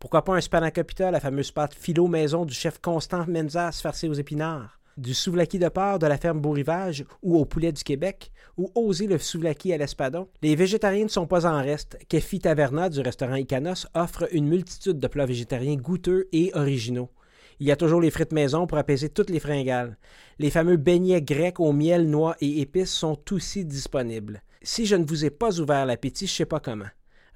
[0.00, 4.14] Pourquoi pas un spanakopita, la fameuse pâte philo maison du chef Constant Menzas farcé aux
[4.14, 4.78] épinards?
[4.96, 8.30] Du souvlaki de porc de la ferme Beau-Rivage ou au poulet du Québec?
[8.56, 10.28] Ou oser le souvlaki à l'espadon?
[10.40, 11.98] Les végétariens ne sont pas en reste.
[12.08, 17.11] Kefi Taverna du restaurant Icanos offre une multitude de plats végétariens goûteux et originaux.
[17.58, 19.99] Il y a toujours les frites maison pour apaiser toutes les fringales.
[20.38, 24.42] Les fameux beignets grecs au miel, noix et épices sont aussi disponibles.
[24.62, 26.86] Si je ne vous ai pas ouvert l'appétit, je ne sais pas comment.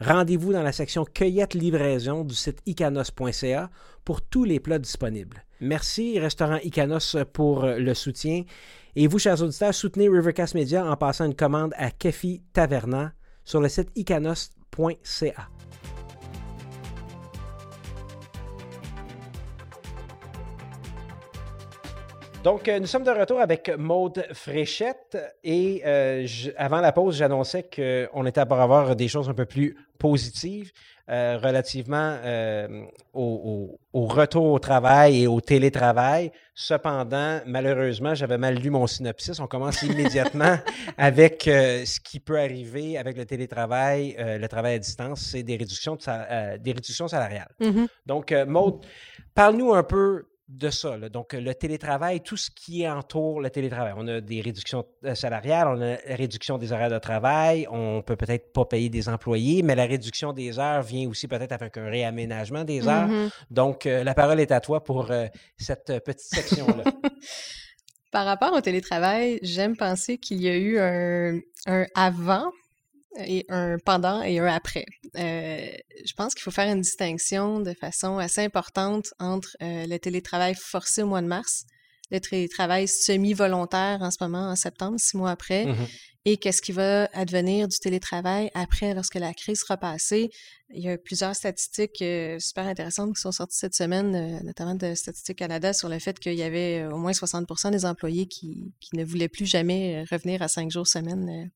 [0.03, 3.71] Rendez-vous dans la section cueillette livraison du site icanos.ca
[4.05, 5.45] pour tous les plats disponibles.
[5.61, 8.43] Merci, restaurant Icanos, pour le soutien.
[8.97, 13.13] Et vous, chers auditeurs, soutenez Rivercast Media en passant une commande à Kefi Taverna
[13.45, 15.52] sur le site icanos.ca.
[22.45, 26.27] Donc, euh, nous sommes de retour avec Maude Fréchette et euh,
[26.57, 30.73] avant la pause, j'annonçais qu'on était pour avoir des choses un peu plus positives
[31.09, 32.17] euh, relativement
[33.13, 36.33] au, retour au travail et au télétravail.
[36.53, 39.39] Cependant, malheureusement, j'avais mal lu mon synopsis.
[39.39, 40.59] On commence immédiatement
[40.99, 45.97] avec ce qui peut arriver avec le télétravail, le travail à distance, c'est des réductions,
[45.97, 47.55] des réductions salariales.
[47.61, 47.87] Mm-hmm.
[48.07, 48.81] Donc, Maude,
[49.33, 50.99] parle-nous un peu de ça.
[51.09, 53.95] Donc, le télétravail, tout ce qui entoure le télétravail.
[53.97, 58.03] On a des réductions euh, salariales, on a la réduction des horaires de travail, on
[58.03, 61.77] peut peut-être pas payer des employés, mais la réduction des heures vient aussi peut-être avec
[61.77, 63.09] un réaménagement des heures.
[63.09, 63.31] Mm-hmm.
[63.51, 65.27] Donc, euh, la parole est à toi pour euh,
[65.57, 66.85] cette petite section-là.
[68.13, 72.53] Par rapport au télétravail, j'aime penser qu'il y a eu un, un avant
[73.19, 74.87] et un pendant et un après.
[75.19, 75.67] Euh,
[76.05, 80.55] je pense qu'il faut faire une distinction de façon assez importante entre euh, le télétravail
[80.55, 81.65] forcé au mois de mars,
[82.11, 85.87] le télétravail semi-volontaire en ce moment, en septembre, six mois après, Mhm.
[86.25, 90.31] et qu'est-ce qui va advenir du télétravail après, lorsque la crise sera passée.
[90.75, 94.95] Il y a plusieurs statistiques euh, super intéressantes qui sont sorties cette semaine, notamment de
[94.95, 98.97] Statistique Canada, sur le fait qu'il y avait au moins 60% des employés qui, qui
[98.97, 101.51] ne voulaient plus jamais revenir à cinq jours semaine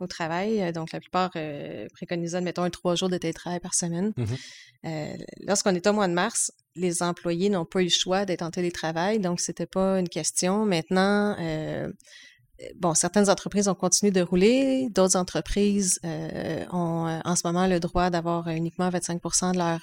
[0.00, 0.62] au travail.
[0.62, 4.12] Euh, Donc, la plupart euh, préconisaient, mettons, un trois jours de télétravail par semaine.
[4.16, 4.36] Mhm.
[4.86, 8.42] Euh, Lorsqu'on est au mois de mars, les employés n'ont pas eu le choix d'être
[8.42, 10.66] en télétravail, donc c'était pas une question.
[10.66, 11.90] Maintenant, euh,
[12.76, 18.10] bon, certaines entreprises ont continué de rouler, d'autres entreprises ont en ce moment le droit
[18.10, 19.80] d'avoir uniquement 25% de leur,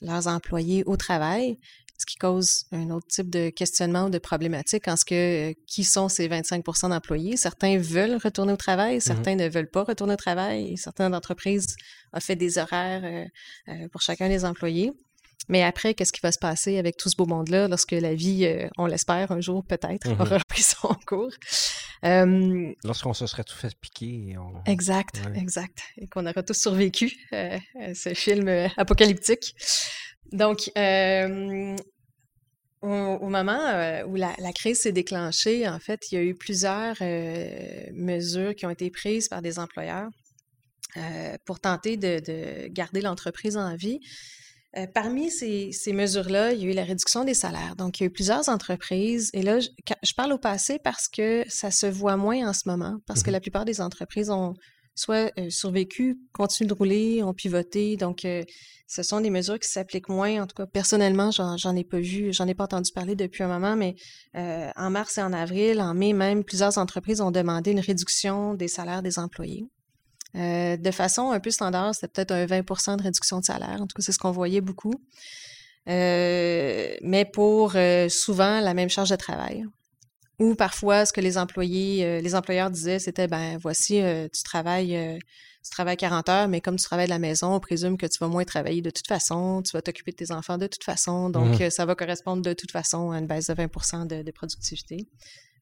[0.00, 1.58] leurs employés au travail,
[2.02, 5.54] ce qui cause un autre type de questionnement ou de problématique en ce que euh,
[5.68, 7.36] qui sont ces 25% d'employés.
[7.36, 11.76] Certains veulent retourner au travail, certains ne veulent pas retourner au travail, et certaines entreprises
[12.12, 13.24] ont fait des horaires euh,
[13.72, 14.92] euh, pour chacun des employés.
[15.48, 18.44] Mais après, qu'est-ce qui va se passer avec tout ce beau monde-là lorsque la vie,
[18.46, 20.20] euh, on l'espère, un jour peut-être, Mhm.
[20.20, 21.32] aura repris son cours?
[22.04, 24.36] Euh, Lorsqu'on se serait tout fait piquer.
[24.38, 25.40] on- Exact, Ouais.
[25.40, 25.78] exact.
[25.98, 29.54] Et qu'on aura tous survécu euh, à ce film euh, apocalyptique.
[30.32, 30.70] Donc,
[32.82, 36.34] au, au moment où la, la crise s'est déclenchée, en fait, il y a eu
[36.34, 36.96] plusieurs
[37.94, 40.08] mesures qui ont été prises par des employeurs
[41.44, 44.00] pour tenter de, de garder l'entreprise en vie.
[44.78, 47.76] Euh, parmi ces, ces mesures-là, il y a eu la réduction des salaires.
[47.76, 49.28] Donc, il y a eu plusieurs entreprises.
[49.34, 49.68] Et là, je,
[50.16, 53.34] parle au passé parce que ça se voit moins en ce moment, parce que Mhm.
[53.34, 54.54] la plupart des entreprises ont
[54.94, 57.96] soit euh, survécu, continuent de rouler, ont pivoté.
[57.96, 58.42] Donc, euh,
[58.86, 60.42] ce sont des mesures qui s'appliquent moins.
[60.42, 63.48] En tout cas, personnellement, j'en ai pas vu, j'en ai pas entendu parler depuis un
[63.48, 63.94] moment, mais
[64.34, 68.68] en mars et en avril, en mai même, plusieurs entreprises ont demandé une réduction des
[68.68, 69.64] salaires des employés.
[70.34, 73.80] Euh, de façon un peu standard, c'était peut-être un 20% de réduction de salaire.
[73.80, 74.94] En tout cas, c'est ce qu'on voyait beaucoup.
[75.88, 79.64] Euh, mais pour euh, souvent la même charge de travail.
[80.38, 84.02] Ou parfois, ce que les employés, les employeurs disaient, c'était ben voici,
[84.32, 85.20] tu travailles,
[85.62, 88.18] tu travailles 40 heures, mais comme tu travailles de la maison, on présume que tu
[88.18, 91.30] vas moins travailler de toute façon, tu vas t'occuper de tes enfants de toute façon,
[91.30, 94.30] donc euh, ça va correspondre de toute façon à une baisse de 20 de, de
[94.32, 95.08] productivité.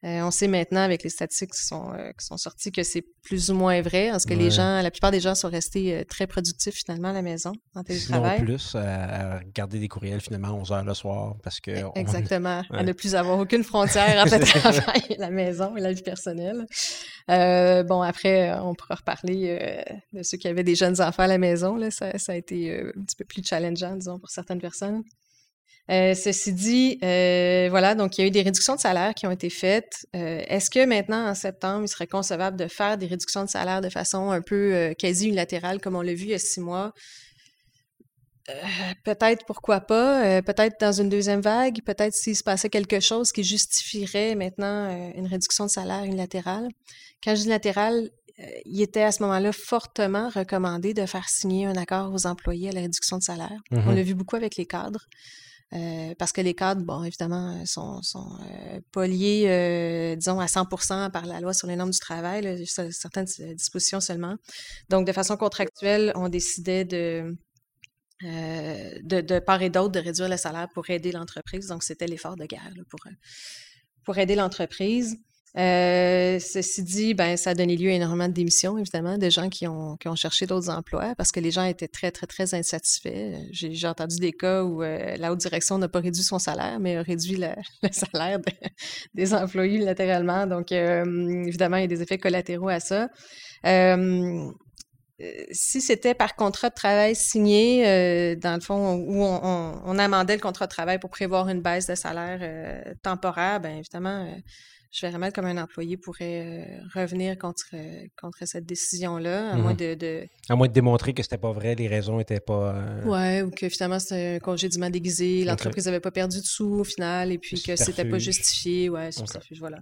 [0.02, 3.04] Euh, on sait maintenant avec les statistiques qui sont, euh, qui sont sorties que c'est
[3.22, 4.38] plus ou moins vrai, parce que Ouais.
[4.44, 7.50] les gens, la plupart des gens sont restés euh, très productifs finalement à la maison,
[7.74, 8.42] en Sinon télétravail.
[8.42, 11.84] plus, à, à regarder des courriels finalement à 11 h le soir parce que.
[11.84, 12.62] on- Exactement.
[12.70, 16.02] À ne plus avoir aucune frontière entre le travail et la maison et la vie
[16.02, 16.64] personnelle.
[17.30, 19.82] Euh, bon, après, euh, on pourra reparler euh,
[20.18, 21.76] de ceux qui avaient des jeunes enfants à la maison.
[21.76, 21.90] Là.
[21.90, 25.02] Ça, ça a été euh, un petit peu plus challengeant, disons, pour certaines personnes.
[25.90, 29.26] Euh, ceci dit, euh, voilà, donc il y a eu des réductions de salaire qui
[29.26, 30.06] ont été faites.
[30.14, 33.80] Euh, Est-ce que maintenant, en septembre, il serait concevable de faire des réductions de salaire
[33.80, 36.92] de façon un peu quasi unilatérale, comme on l'a vu il y a six mois?
[39.04, 40.42] Peut-être, pourquoi pas?
[40.42, 41.82] Peut-être dans une deuxième vague?
[41.84, 46.68] Peut-être s'il se passait quelque chose qui justifierait maintenant une réduction de salaire unilatérale?
[47.22, 48.10] Quand je dis latérale,
[48.40, 52.70] euh, il était à ce moment-là fortement recommandé de faire signer un accord aux employés
[52.70, 53.60] à la réduction de salaire.
[53.70, 53.84] Mhm.
[53.86, 55.06] On l'a vu beaucoup avec les cadres.
[55.72, 60.40] Euh, parce que les cadres, bon, évidemment, euh, sont, sont euh, pas liés, euh, disons,
[60.40, 62.56] à 100% par la loi sur les normes du travail, là,
[62.90, 64.34] certaines euh, dispositions seulement.
[64.88, 67.36] Donc, de façon contractuelle, on décidait de,
[68.22, 71.68] de, de part et d'autre de réduire le salaire pour aider l'entreprise.
[71.68, 73.00] Donc, c'était l'effort de guerre là, pour,
[74.04, 75.18] pour aider l'entreprise.
[75.56, 79.48] Euh, ceci dit, ben, ça a donné lieu à énormément de démissions, évidemment, de gens
[79.48, 82.54] qui ont, qui ont cherché d'autres emplois parce que les gens étaient très, très, très
[82.54, 83.36] insatisfaits.
[83.50, 86.96] J'ai, entendu des cas où euh, la haute direction n'a pas réduit son salaire, mais
[86.96, 87.48] a réduit le,
[87.90, 88.68] salaire de-
[89.14, 90.46] des employés latéralement.
[90.46, 91.04] Donc, euh,
[91.46, 93.08] évidemment, il y a des effets collatéraux à ça.
[95.52, 100.34] Si c'était par contrat de travail signé, dans le fond, où on, on- on amendait
[100.36, 104.26] le contrat de travail pour prévoir une baisse de salaire temporaire, bien évidemment,
[104.92, 109.56] je verrais mal comme un employé pourrait euh, revenir contre, euh, contre cette décision-là, à
[109.56, 109.76] moins Mhm.
[109.76, 112.74] de, de- À moins de démontrer que c'était pas vrai, les raisons étaient pas.
[112.76, 116.80] euh, Ouais, ou que finalement c'était un congédiement déguisé, l'entreprise n'avait pas perdu de sous
[116.80, 118.88] au final, et puis que c'était pas justifié.
[118.90, 119.78] Ouais, subterfuge, voilà.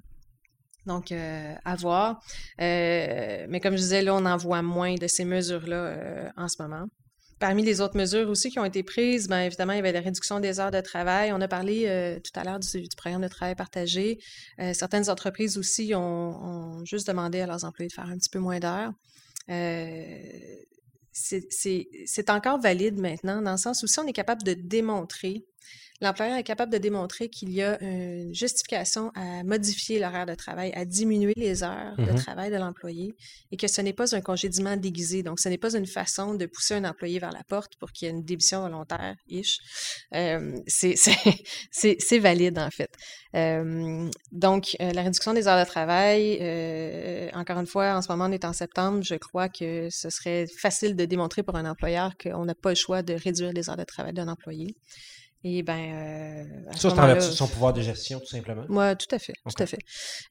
[0.87, 2.21] Donc, euh, à voir.
[2.61, 6.63] Euh, mais comme je disais, là, on en voit moins de ces mesures-là en ce
[6.63, 6.87] moment.
[7.39, 10.01] Parmi les autres mesures aussi qui ont été prises, bien évidemment, il y avait la
[10.01, 11.32] réduction des heures de travail.
[11.32, 14.18] On a parlé euh, tout à l'heure du, programme de travail partagé.
[14.59, 18.41] Euh, certaines entreprises aussi ont, juste demandé à leurs employés de faire un petit peu
[18.41, 18.93] moins d'heures.
[19.51, 20.18] Euh,
[21.12, 25.45] c'est encore valide maintenant, dans le sens où si on est capable de démontrer,
[26.01, 30.73] l'employeur est capable de démontrer qu'il y a une justification à modifier l'horaire de travail,
[30.75, 32.15] à diminuer les heures de Mhm.
[32.17, 33.15] travail de l'employé
[33.51, 35.23] et que ce n'est pas un congédiement déguisé.
[35.23, 38.07] Donc, ce n'est pas une façon de pousser un employé vers la porte pour qu'il
[38.07, 39.59] y ait une démission volontaire, ish.
[40.15, 40.95] Euh, c'est-
[42.21, 42.91] valide, en fait.
[43.35, 46.35] Euh, donc, euh, la réduction des heures de travail,
[47.35, 50.47] encore une fois, en ce moment, on est en septembre, je crois que ce serait
[50.47, 53.77] facile de démontrer pour un employeur qu'on n'a pas le choix de réduire les heures
[53.77, 54.75] de travail d'un employé.
[55.45, 58.26] Et ben, euh, à Ça, c'est en moment-là, vertu de son pouvoir de gestion, tout
[58.26, 58.64] simplement.
[58.68, 59.78] oui, tout à fait, tout à fait.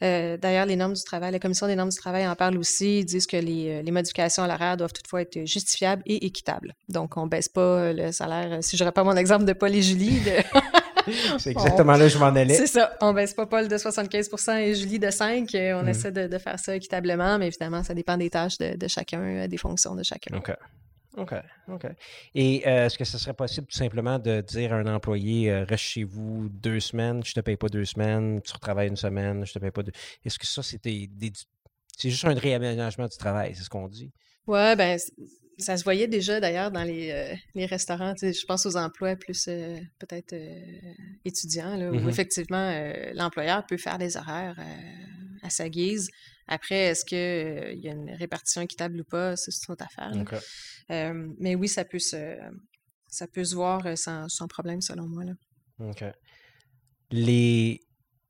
[0.03, 2.99] Euh, D'ailleurs, les normes du travail, la Commission des normes du travail en parle aussi.
[2.99, 6.73] Ils disent que les, euh, les modifications à l'horaire doivent toutefois être justifiables et équitables.
[6.89, 8.57] Donc, on baisse pas euh, le salaire.
[8.61, 10.43] Si je reprends mon exemple de Paul et Julie, de-
[11.39, 12.53] C'est exactement là que je m'en allais.
[12.55, 12.91] c'est ça.
[12.99, 15.55] On baisse pas Paul de 75% et Julie de 5.
[15.55, 15.87] Euh, On Mhm.
[15.89, 19.47] essaie de, de faire ça équitablement, mais évidemment, ça dépend des tâches de, de chacun,
[19.47, 20.35] des fonctions de chacun.
[20.35, 20.51] OK.
[21.17, 21.33] OK.
[21.69, 21.85] OK.
[22.35, 25.63] Et euh, est-ce que ce serait possible tout simplement de dire à un employé euh,
[25.63, 29.45] reste chez vous deux semaines, je te paye pas deux semaines, tu retravailles une semaine,
[29.45, 29.91] je te paye pas deux.
[30.23, 31.09] Est-ce que ça, c'est des,
[31.97, 34.11] c'est juste un réaménagement du travail, c'est ce qu'on dit?
[34.45, 34.97] Ouais, ben,
[35.57, 38.13] ça se voyait déjà d'ailleurs dans les, euh, les restaurants.
[38.21, 39.45] Je pense aux emplois plus
[39.97, 40.35] peut-être
[41.25, 42.09] étudiants, là, où Mhm.
[42.09, 44.55] effectivement l'employeur peut faire des horaires
[45.47, 46.09] à sa guise.
[46.47, 50.11] Après, est-ce qu'il y a une répartition équitable ou pas, c'est une autre affaire.
[50.91, 52.37] Euh, mais oui, ça peut se,
[53.07, 55.23] ça peut se voir euh, sans, sans problème, selon moi.
[55.25, 55.33] Là.
[55.79, 56.03] OK.
[57.11, 57.81] Les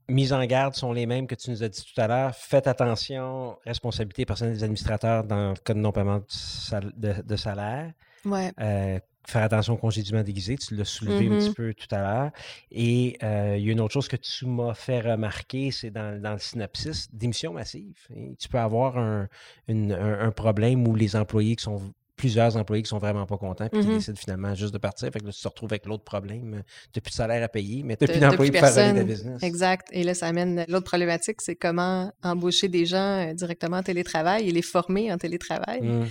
[0.09, 2.35] mises en garde sont les mêmes que tu nous as dit tout à l'heure.
[2.35, 7.35] Faites attention, responsabilité personnelle des administrateurs dans le cas de non-paiement de, sal- de- de
[7.35, 7.93] salaire.
[8.25, 8.51] Ouais.
[8.59, 12.31] Euh, faire attention au congédiement déguisé, tu l'as soulevé un petit peu tout à l'heure.
[12.71, 16.19] Et euh, il y a une autre chose que tu m'as fait remarquer, c'est dans,
[16.21, 17.97] dans le synopsis, démission massive.
[18.15, 19.27] Et tu peux avoir un,
[19.67, 23.37] une- un- un problème où les employés qui sont plusieurs employés qui sont vraiment pas
[23.37, 23.97] contents puis qui Mhm.
[23.97, 25.09] décident finalement juste de partir.
[25.13, 26.63] Fait que là, tu te retrouves avec l'autre problème.
[26.91, 29.03] Tu n'as plus de salaire à payer, mais tu n'as plus d'employés pour faire ta
[29.03, 29.41] business.
[29.43, 29.87] Exact.
[29.91, 34.49] Et là, ça amène l'autre problématique, c'est comment embaucher des gens euh, directement en télétravail
[34.49, 35.81] et les former en télétravail.
[35.81, 36.05] Mm.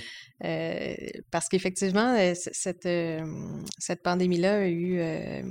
[0.45, 0.95] Euh,
[1.31, 2.89] parce qu'effectivement, euh, cette,
[3.79, 5.43] cette pandémie-là a eu, euh,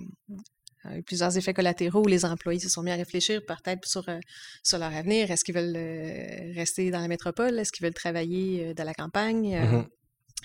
[0.83, 4.07] a eu plusieurs effets collatéraux où les employés se sont mis à réfléchir peut-être sur,
[4.07, 4.19] euh,
[4.63, 5.31] sur leur avenir.
[5.31, 7.57] Est-ce qu'ils veulent euh, rester dans la métropole?
[7.59, 9.59] Est-ce qu'ils veulent travailler euh, dans la campagne?
[9.59, 9.85] Mhm.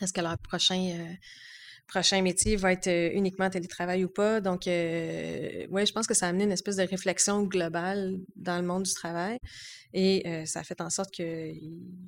[0.03, 1.14] Est-ce que leur prochain, euh,
[1.86, 4.40] prochain métier va être euh, uniquement télétravail ou pas?
[4.40, 8.57] Donc, euh, oui, je pense que ça a amené une espèce de réflexion globale dans
[8.57, 9.38] le monde du travail.
[9.92, 11.59] Et euh, ça a fait en sorte qu'il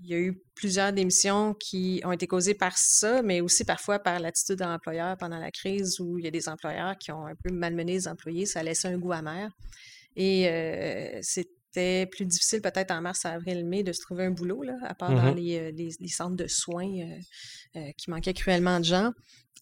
[0.05, 4.21] y a eu plusieurs démissions qui ont été causées par ça, mais aussi parfois par
[4.21, 7.35] l'attitude de l'employeur pendant la crise où il y a des employeurs qui ont un
[7.35, 8.47] peu malmené les employés.
[8.47, 9.51] Ça a laissé un goût amer.
[10.15, 11.19] Et euh,
[11.75, 14.95] c'était plus difficile peut-être en mars, avril, mai de se trouver un boulot, là, à
[14.95, 15.37] part dans Mhm.
[15.37, 17.19] les, euh, les- les centres de soins euh,
[17.77, 19.13] euh, qui manquaient cruellement de gens.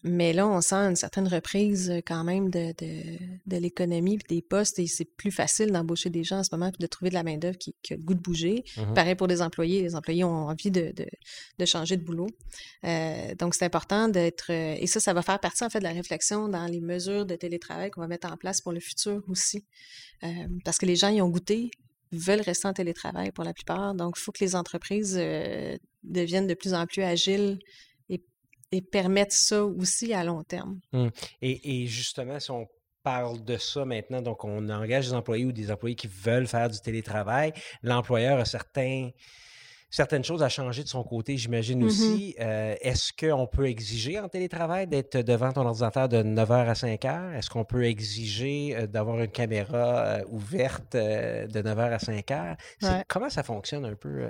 [0.02, 4.40] Mais là, on sent une certaine reprise quand même de, de, de l'économie et des
[4.40, 7.14] postes et c'est plus facile d'embaucher des gens en ce moment puis de trouver de
[7.14, 8.64] la main-d'œuvre qui, qui a le goût de bouger.
[8.78, 8.94] Mhm.
[8.94, 9.82] Pareil pour les employés.
[9.82, 11.04] Les employés ont envie de, de,
[11.58, 12.28] de changer de boulot.
[12.84, 14.48] Euh, donc, c'est important d'être.
[14.48, 17.36] et ça, ça va faire partie, en fait, de la réflexion dans les mesures de
[17.36, 19.66] télétravail qu'on va mettre en place pour le futur aussi.
[20.24, 20.28] Euh,
[20.64, 21.70] parce que les gens y ont goûté,
[22.12, 23.94] veulent rester en télétravail pour la plupart.
[23.94, 27.58] Donc, il faut que les entreprises euh, deviennent de plus en plus agiles
[28.08, 28.22] et,
[28.72, 30.80] et permettent ça aussi à long terme.
[31.40, 32.66] Et, et justement, si on
[33.02, 36.68] parle de ça maintenant, donc on engage des employés ou des employés qui veulent faire
[36.68, 37.52] du télétravail,
[37.82, 39.10] l'employeur a certains
[39.90, 41.86] certaines choses à changer de son côté, j'imagine Mhm.
[41.86, 42.34] aussi.
[42.40, 47.34] Euh, Est-ce qu'on peut exiger en télétravail d'être devant ton ordinateur de 9h à 5h?
[47.36, 52.56] Est-ce qu'on peut exiger euh, d'avoir une caméra euh, ouverte de 9h à 5h?
[52.80, 53.04] C'est- Ouais.
[53.08, 54.28] Comment ça fonctionne un peu?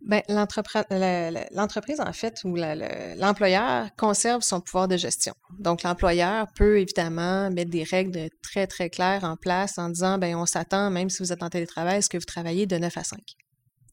[0.00, 5.34] Ben, l'entreprise, en fait, ou l'employeur conserve son pouvoir de gestion.
[5.58, 10.36] Donc, l'employeur peut évidemment mettre des règles très, très claires en place en disant, ben,
[10.36, 12.96] on s'attend, même si vous êtes en télétravail, à ce que vous travaillez de 9
[12.96, 13.18] à 5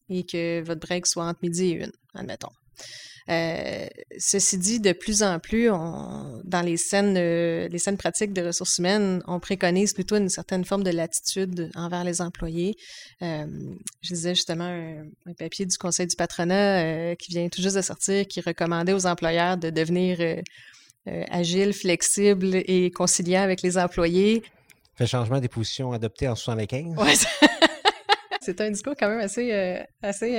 [0.10, 2.50] et que votre break soit entre midi et une, admettons.
[3.28, 3.88] Euh,
[4.20, 8.44] ceci dit, de plus en plus, on- dans les scènes, euh, les scènes pratiques de
[8.44, 12.76] ressources humaines, on préconise plutôt une certaine forme de latitude envers les employés.
[13.24, 13.48] Euh,
[14.02, 17.76] je lisais justement un, un papier du Conseil du patronat euh, qui vient tout juste
[17.78, 20.20] de sortir, qui recommandait aux employeurs de devenir
[21.30, 24.44] agiles, flexibles et conciliants avec les employés.
[24.96, 26.96] Fait changement des positions adoptées en 75?
[26.98, 27.28] Ouais, c'est-
[28.46, 29.84] c'est un discours quand même assez, euh,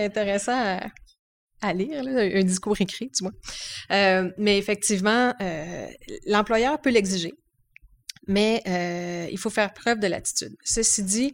[0.05, 0.79] intéressant
[1.61, 3.33] à, lire, un discours écrit, du moins.
[3.91, 5.89] Euh, mais effectivement, euh,
[6.27, 7.33] l'employeur peut l'exiger,
[8.27, 8.63] mais
[9.31, 10.57] il faut faire preuve de l'attitude.
[10.65, 11.33] Ceci dit,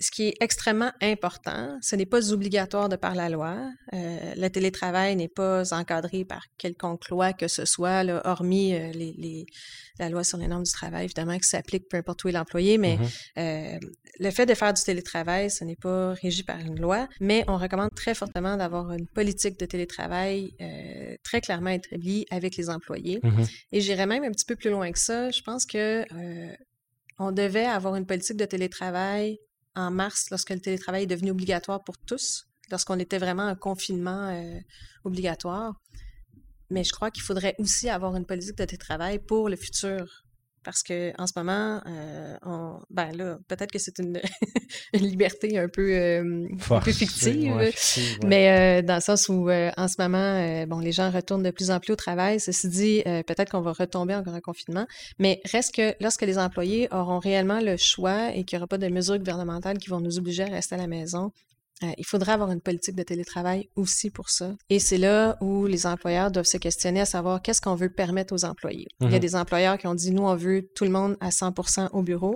[0.00, 3.56] ce qui est extrêmement important, ce n'est pas obligatoire de par la loi.
[3.94, 8.92] Euh, le télétravail n'est pas encadré par quelconque loi que ce soit, là, hormis euh,
[8.92, 9.46] les, les-
[9.98, 12.78] la loi sur les normes du travail, évidemment, qui s'applique peu importe où est l'employé,
[12.78, 13.06] mais Mhm.
[13.38, 13.78] euh,
[14.20, 17.56] le fait de faire du télétravail, ce n'est pas régi par une loi, mais on
[17.56, 20.52] recommande très fortement d'avoir une politique de télétravail
[21.24, 23.18] très clairement établie avec les employés.
[23.24, 23.44] Mhm.
[23.72, 25.30] Et j'irais même un petit peu plus loin que ça.
[25.30, 26.04] Je pense que
[27.18, 29.38] on devait avoir une politique de télétravail
[29.78, 34.28] en mars, lorsque le télétravail est devenu obligatoire pour tous, lorsqu'on était vraiment en confinement
[34.28, 34.58] euh,
[35.04, 35.74] obligatoire.
[36.70, 40.24] Mais je crois qu'il faudrait aussi avoir une politique de télétravail pour le futur.
[40.64, 44.20] Parce que en ce moment, euh, on, ben là, peut-être que c'est une,
[44.92, 48.28] une liberté un peu, euh, un peu fictive, ouais, fictive, ouais.
[48.28, 51.50] mais euh, dans le sens où, euh, en ce moment, bon, les gens retournent de
[51.50, 52.40] plus en plus au travail.
[52.40, 54.86] Ceci dit, peut-être qu'on va retomber encore en confinement.
[55.18, 58.78] Mais reste que lorsque les employés auront réellement le choix et qu'il n'y aura pas
[58.78, 61.32] de mesures gouvernementales qui vont nous obliger à rester à la maison,
[61.84, 64.54] euh, il faudra avoir une politique de télétravail aussi pour ça.
[64.68, 68.34] Et c'est là où les employeurs doivent se questionner à savoir qu'est-ce qu'on veut permettre
[68.34, 68.88] aux employés.
[69.00, 69.20] Il y a Mhm.
[69.20, 71.54] des employeurs qui ont dit, nous, on veut tout le monde à 100
[71.92, 72.34] au bureau.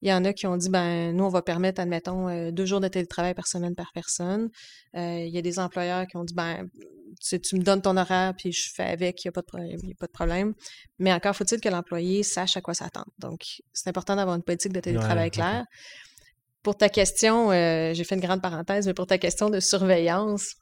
[0.00, 2.64] Il y en a qui ont dit, ben, nous, on va permettre, admettons, euh, deux
[2.66, 4.48] jours de télétravail par semaine par personne.
[4.96, 6.68] Euh, il y a des employeurs qui ont dit, ben,
[7.20, 9.86] tu, tu me donnes ton horaire, puis je fais avec, il n'y a, pas de
[9.86, 10.54] y a pas de problème.
[11.00, 13.10] Mais encore faut-il que l'employé sache à quoi s'attendre.
[13.18, 13.40] Donc,
[13.72, 15.64] c'est important d'avoir une politique de télétravail Ouais, claire.
[16.62, 20.54] Pour ta question, euh, j'ai fait une grande parenthèse, mais pour ta question de surveillance,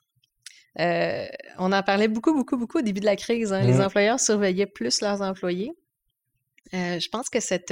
[0.79, 1.27] euh,
[1.59, 3.53] on en parlait beaucoup, beaucoup, beaucoup au début de la crise.
[3.53, 3.63] hein.
[3.63, 3.83] Les Mhm.
[3.87, 5.73] employeurs surveillaient plus leurs employés.
[6.75, 7.69] Euh, je pense que cette,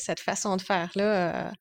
[0.00, 1.52] cette façon de faire-là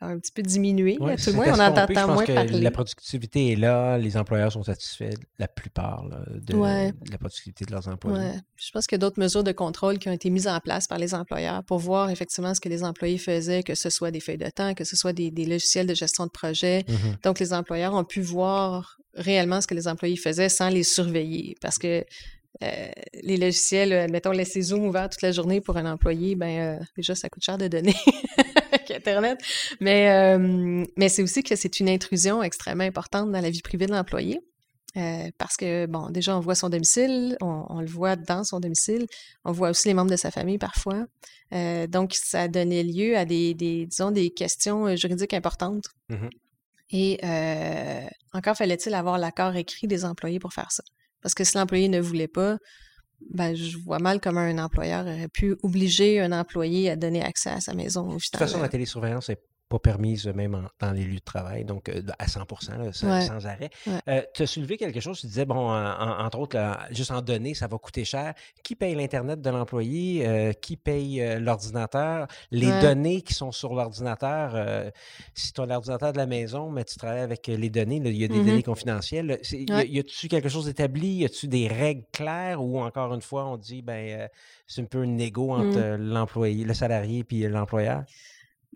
[0.00, 0.96] un petit peu diminué.
[1.00, 2.60] Ouais, tout le moins, on en entend Je pense moins que parler.
[2.60, 6.92] La productivité est là, les employeurs sont satisfaits, la plupart, là, de, Ouais.
[6.92, 8.18] de la productivité de leurs employés.
[8.18, 8.34] Ouais.
[8.56, 10.86] Je pense qu'il y a d'autres mesures de contrôle qui ont été mises en place
[10.86, 14.20] par les employeurs pour voir effectivement ce que les employés faisaient, que ce soit des
[14.20, 16.84] feuilles de temps, que ce soit des, des logiciels de gestion de projet.
[16.88, 17.16] Mhm.
[17.22, 21.54] Donc, les employeurs ont pu voir réellement ce que les employés faisaient sans les surveiller.
[21.60, 22.04] Parce que
[22.62, 22.86] euh,
[23.22, 26.84] les logiciels, euh, admettons, laisser Zoom ouvert toute la journée pour un employé, ben euh,
[26.96, 27.94] déjà, ça coûte cher de donner
[28.94, 29.40] Internet.
[29.80, 33.86] Mais, euh, mais c'est aussi que c'est une intrusion extrêmement importante dans la vie privée
[33.86, 34.40] de l'employé.
[34.96, 38.60] Euh, parce que, bon, déjà, on voit son domicile, on, on le voit dans son
[38.60, 39.06] domicile,
[39.44, 41.06] on voit aussi les membres de sa famille parfois.
[41.52, 45.86] Euh, donc, ça a donné lieu à des, des, disons, des questions juridiques importantes.
[46.10, 46.30] Mhm.
[46.90, 50.84] Et euh, encore fallait-il avoir l'accord écrit des employés pour faire ça.
[51.22, 52.58] Parce que si l'employé ne voulait pas,
[53.30, 57.50] ben, je vois mal comment un employeur aurait pu obliger un employé à donner accès
[57.50, 58.14] à sa maison.
[58.14, 59.38] De toute façon, la télésurveillance n'est
[59.74, 62.40] pas permise même en- dans les lieux de travail, donc euh, à 100
[62.78, 63.20] là, sans, Ouais.
[63.22, 63.70] sans arrêt.
[63.86, 64.28] Ouais.
[64.34, 67.20] tu as soulevé quelque chose, tu disais, bon, en- en- entre autres, là, juste en
[67.22, 68.34] données, ça va coûter cher.
[68.62, 70.26] Qui paye l'Internet de l'employé?
[70.26, 72.26] Euh, qui paye euh, l'ordinateur?
[72.50, 72.80] Les Ouais.
[72.80, 74.90] données qui sont sur l'ordinateur, euh,
[75.34, 78.10] si tu as l'ordinateur de la maison, mais tu travailles avec euh, les données, là,
[78.10, 78.46] il y a des Mhm.
[78.46, 79.38] données confidentielles.
[79.50, 81.08] y a-tu quelque chose d'établi?
[81.16, 84.28] Y a-tu des règles claires ou encore une fois, on dit, ben, euh,
[84.66, 85.82] c'est un peu un égo entre Mm.
[85.82, 88.04] euh, l'employé, le salarié puis l'employeur?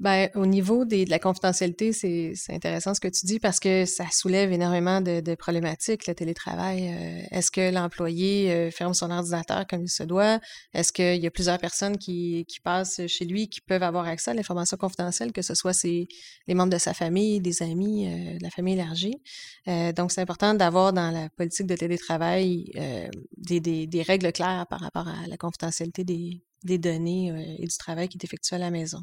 [0.01, 3.59] Ben, au niveau des, de la confidentialité, c'est c'est intéressant ce que tu dis parce
[3.59, 6.89] que ça soulève énormément de, de problématiques, le télétravail.
[6.89, 10.39] Euh, Est-ce que l'employé euh, ferme son ordinateur comme il se doit?
[10.73, 14.31] Est-ce qu'il y a plusieurs personnes qui, qui passent chez lui qui peuvent avoir accès
[14.31, 16.07] à l'information confidentielle, que ce soit ses,
[16.47, 19.21] les membres de sa famille, des amis, euh, de la famille élargie?
[19.67, 24.31] Euh, donc, c'est important d'avoir dans la politique de télétravail euh, des, des, des règles
[24.31, 28.25] claires par rapport à la confidentialité des, des données euh, et du travail qui est
[28.25, 28.99] effectué à la maison.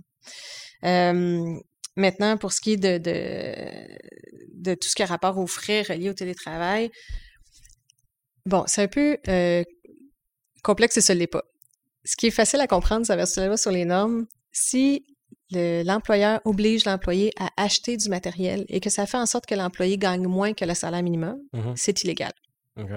[1.98, 3.98] Maintenant, pour ce qui est de, de,
[4.54, 6.92] de tout ce qui a rapport aux frais reliés au télétravail,
[8.46, 9.64] bon, c'est un peu euh,
[10.62, 11.44] complexe et ce l'est pas.
[12.04, 14.28] Ce qui est facile à comprendre, ça versus la loi sur les normes.
[14.52, 15.06] Si
[15.52, 19.98] l'employeur oblige l'employé à acheter du matériel et que ça fait en sorte que l'employé
[19.98, 21.74] gagne moins que le salaire minimum, Mhm.
[21.78, 22.34] c'est illégal.
[22.78, 22.90] OK.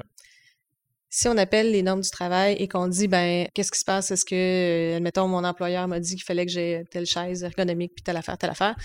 [1.11, 4.11] Si on appelle les normes du travail et qu'on dit, ben, qu'est-ce qui se passe?
[4.11, 7.95] Est-ce que, euh, admettons, mon employeur m'a dit qu'il fallait que j'ai telle chaise ergonomique,
[7.95, 8.77] puis telle affaire, telle affaire.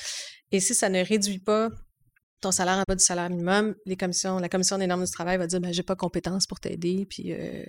[0.52, 1.70] Et si ça ne réduit pas
[2.44, 5.38] ton salaire en bas du salaire minimum, les commissions, la commission des normes du travail
[5.38, 7.64] va dire, ben, j'ai pas compétence pour t'aider, puis euh,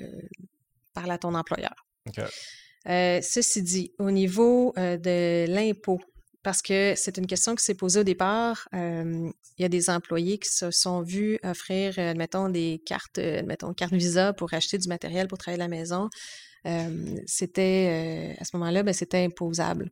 [0.93, 1.75] parle à ton employeur.
[2.89, 6.01] Euh, ceci dit, au niveau euh, de l'impôt,
[6.45, 10.39] parce que c'est une question qui s'est posée au départ, il y a des employés
[10.39, 15.27] qui se sont vus offrir, admettons, des cartes, admettons, carte Visa pour acheter du matériel
[15.27, 16.09] pour travailler à la maison.
[16.67, 19.91] Euh, c'était, euh, à ce moment-là, ben, c'était imposable.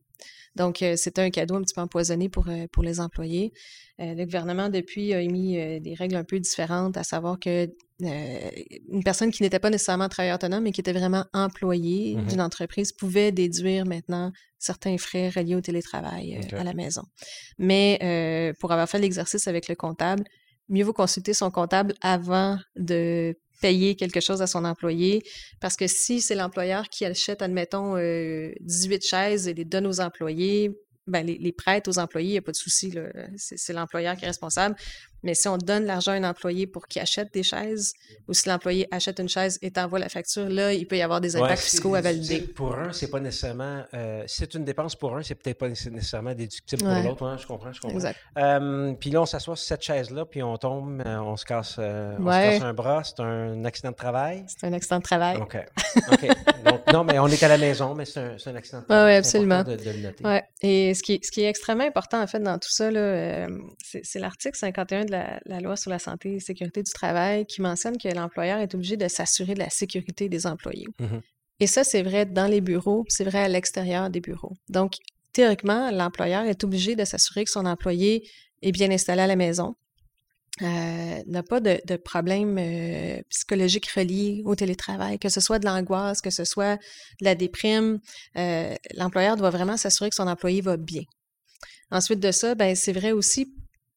[0.54, 3.52] Donc, euh, c'était un cadeau un petit peu empoisonné pour, pour les employés.
[3.98, 7.68] Le gouvernement, depuis, a émis des règles un peu différentes, à savoir que
[8.04, 8.50] euh,
[8.90, 12.26] une personne qui n'était pas nécessairement travailleur autonome, mais qui était vraiment employé Mhm.
[12.26, 17.02] d'une entreprise, pouvait déduire maintenant certains frais reliés au télétravail euh, à la maison.
[17.58, 20.24] Mais euh, pour avoir fait l'exercice avec le comptable,
[20.68, 25.22] mieux vaut consulter son comptable avant de payer quelque chose à son employé,
[25.60, 30.00] parce que si c'est l'employeur qui achète, admettons, euh, 18 chaises et les donne aux
[30.00, 30.70] employés,
[31.06, 32.92] ben, les, prête aux employés, il n'y a pas de souci,
[33.36, 34.76] c'est l'employeur qui est responsable.
[35.22, 37.92] Mais si on donne l'argent à un employé pour qu'il achète des chaises,
[38.28, 41.20] ou si l'employé achète une chaise et t'envoie la facture, là, il peut y avoir
[41.20, 42.40] des impacts fiscaux à valider.
[42.40, 43.84] Pour un, c'est pas nécessairement.
[43.94, 47.30] euh, si c'est une dépense pour un, c'est peut-être pas nécess- nécessairement déductible pour l'autre.
[47.32, 47.96] Ouais, je comprends, je comprends.
[47.96, 48.18] Exact.
[48.38, 51.76] Euh, puis là, on s'assoit sur cette chaise-là, puis on tombe, euh, on se casse,
[51.78, 53.02] euh, on se casse un bras.
[53.04, 54.44] C'est un accident de travail?
[54.48, 55.36] C'est un accident de travail.
[55.38, 55.56] OK.
[56.12, 56.26] OK.
[56.64, 59.16] Donc, non, mais on est à la maison, mais c'est un, un accident de travail.
[59.16, 59.62] important absolument.
[59.62, 60.24] De, de le noter.
[60.24, 60.42] Ouais.
[60.62, 62.90] Et ce qui, est, ce qui est extrêmement important, en fait, dans tout ça,
[64.02, 67.62] c'est l'article 51 de la, la loi sur la santé et sécurité du travail qui
[67.62, 70.88] mentionne que l'employeur est obligé de s'assurer de la sécurité des employés.
[70.98, 71.20] Mhm.
[71.60, 74.54] Et ça, c'est vrai dans les bureaux, c'est vrai à l'extérieur des bureaux.
[74.68, 74.94] Donc,
[75.32, 78.28] théoriquement, l'employeur est obligé de s'assurer que son employé
[78.62, 79.76] est bien installé à la maison,
[80.60, 85.64] euh, n'a pas de, de problème euh, psychologique relié au télétravail, que ce soit de
[85.66, 86.76] l'angoisse, que ce soit
[87.20, 88.00] de la déprime.
[88.36, 91.02] euh, l'employeur doit vraiment s'assurer que son employé va bien.
[91.90, 93.54] Ensuite de ça, ben, c'est vrai aussi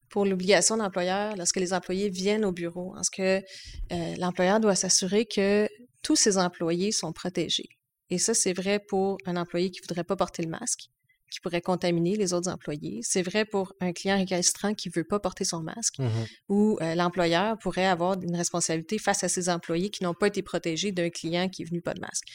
[0.10, 5.26] pour l'obligation d'employeur lorsque les employés viennent au bureau, parce que euh, l'employeur doit s'assurer
[5.26, 5.68] que
[6.02, 7.70] tous ses employés sont protégés?
[8.10, 10.90] Et ça, c'est vrai pour un employé qui voudrait pas porter le masque,
[11.32, 13.00] qui pourrait contaminer les autres employés.
[13.02, 16.26] C'est vrai pour un client récalcitrant qui veut pas porter son masque, Mhm.
[16.50, 20.44] ou euh, l'employeur pourrait avoir une responsabilité face à ses employés qui n'ont pas été
[20.44, 22.26] protégés d'un client qui est venu pas de masque.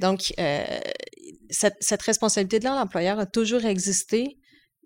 [0.00, 0.64] Donc, euh,
[1.48, 4.36] cette, cette responsabilité-là, l'employeur a toujours existé,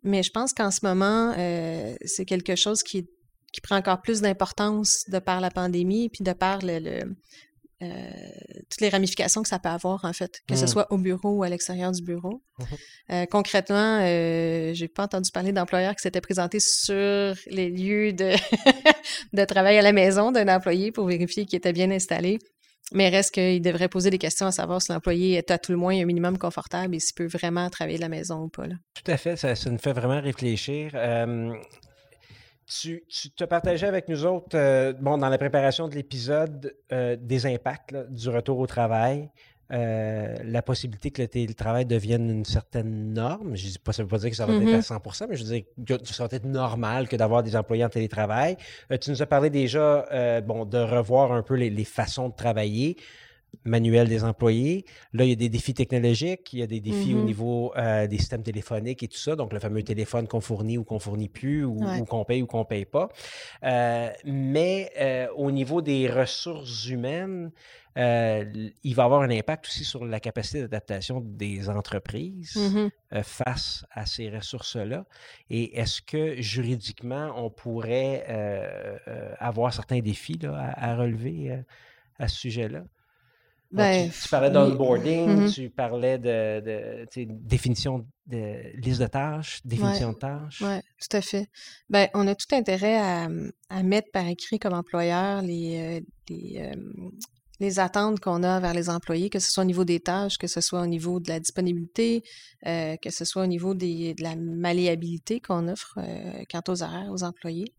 [0.05, 3.09] mais je pense qu'en ce moment, euh, c'est quelque chose qui,
[3.53, 7.17] qui prend encore plus d'importance de par la pandémie, puis de par le, le,
[7.83, 8.11] euh,
[8.71, 10.69] toutes les ramifications que ça peut avoir, en fait, que ce Mm.
[10.69, 12.43] soit au bureau ou à l'extérieur du bureau.
[12.59, 12.67] Mhm.
[13.11, 18.33] Euh, concrètement, euh, j'ai pas entendu parler d'employeurs qui s'étaient présentés sur les lieux de,
[19.33, 22.39] de travail à la maison d'un employé pour vérifier qu'il était bien installé.
[22.93, 25.79] Mais reste qu'il devrait poser des questions à savoir si l'employé est à tout le
[25.79, 28.67] moins un minimum confortable et s'il peut vraiment travailler de la maison ou pas.
[28.67, 28.75] Là.
[28.95, 30.93] Tout à fait, ça, ça nous fait vraiment réfléchir.
[32.67, 37.15] Tu, tu te partageais avec nous autres, euh, bon, dans la préparation de l'épisode, euh,
[37.21, 39.29] des impacts du retour au travail,
[39.73, 43.57] euh, la possibilité que le télétravail devienne une certaine norme.
[43.57, 44.69] Je ne veut pas dire que ça va Mhm.
[44.69, 47.57] être à 100 mais je veux dire que ça va être normal que d'avoir des
[47.57, 48.57] employés en télétravail.
[48.93, 52.29] Euh, tu nous as parlé déjà euh, bon, de revoir un peu les, les façons
[52.29, 52.97] de travailler
[53.65, 54.85] manuel des employés.
[55.13, 57.25] Là, il y a des défis technologiques, il y a des défis au Mhm.
[57.25, 60.85] niveau euh, des systèmes téléphoniques et tout ça, donc le fameux téléphone qu'on fournit ou
[60.85, 62.01] qu'on fournit plus, ou, Ouais.
[62.01, 63.09] ou qu'on paye ou qu'on paye pas.
[63.65, 67.51] Euh, mais euh, au niveau des ressources humaines,
[67.97, 72.91] il va avoir un impact aussi sur la capacité d'adaptation des entreprises Mhm.
[73.13, 75.07] euh, face à ces ressources-là.
[75.49, 78.27] Et est-ce que juridiquement, on pourrait
[79.39, 81.57] avoir certains défis là, à, à relever
[82.19, 82.83] à ce sujet-là?
[83.77, 85.51] Ben, tu, tu parlais d'onboarding, Mhm.
[85.53, 90.63] tu parlais de, définition de liste de tâches, définition de tâches.
[90.63, 91.49] Oui, tout à fait.
[91.91, 93.29] Ben, on a tout intérêt à,
[93.69, 96.75] à mettre par écrit comme employeur les, euh, les, euh,
[97.61, 100.47] les attentes qu'on a vers les employés, que ce soit au niveau des tâches, que
[100.49, 102.23] ce soit au niveau de la disponibilité,
[102.67, 106.83] euh, que ce soit au niveau des, de la malléabilité qu'on offre euh, quant aux
[106.83, 107.73] horaires aux employés.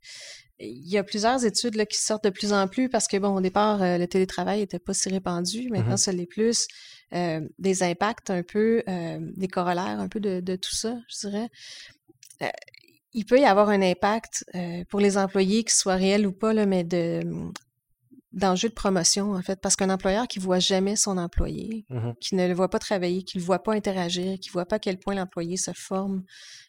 [0.59, 3.35] Il y a plusieurs études là, qui sortent de plus en plus parce que, bon,
[3.35, 5.69] au départ, euh, le télétravail n'était pas si répandu.
[5.69, 5.97] Maintenant, Mhm.
[5.97, 6.67] ça l'est plus.
[7.13, 11.27] Euh, des impacts un peu, euh, des corollaires un peu de, de tout ça, je
[11.27, 11.49] dirais.
[13.13, 14.43] Il peut y avoir un impact
[14.89, 17.21] pour les employés, qu'ils soient réels ou pas, là, mais de
[18.35, 22.13] d'enjeux de promotion, en fait, parce qu'un employeur qui voit jamais son employé, Mhm.
[22.19, 24.65] qui ne le voit pas travailler, qui ne le voit pas interagir, qui ne voit
[24.65, 26.23] pas à quel point l'employé se forme,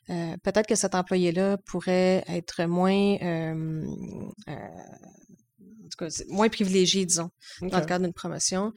[0.09, 3.85] euh, peut-être que cet employé-là pourrait être moins, euh,
[4.49, 8.73] euh, en tout cas, c'est moins privilégié, disons, dans le cadre d'une promotion.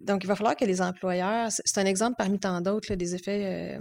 [0.00, 3.78] Donc, il va falloir que les employeurs, c'est un exemple parmi tant d'autres, des effets,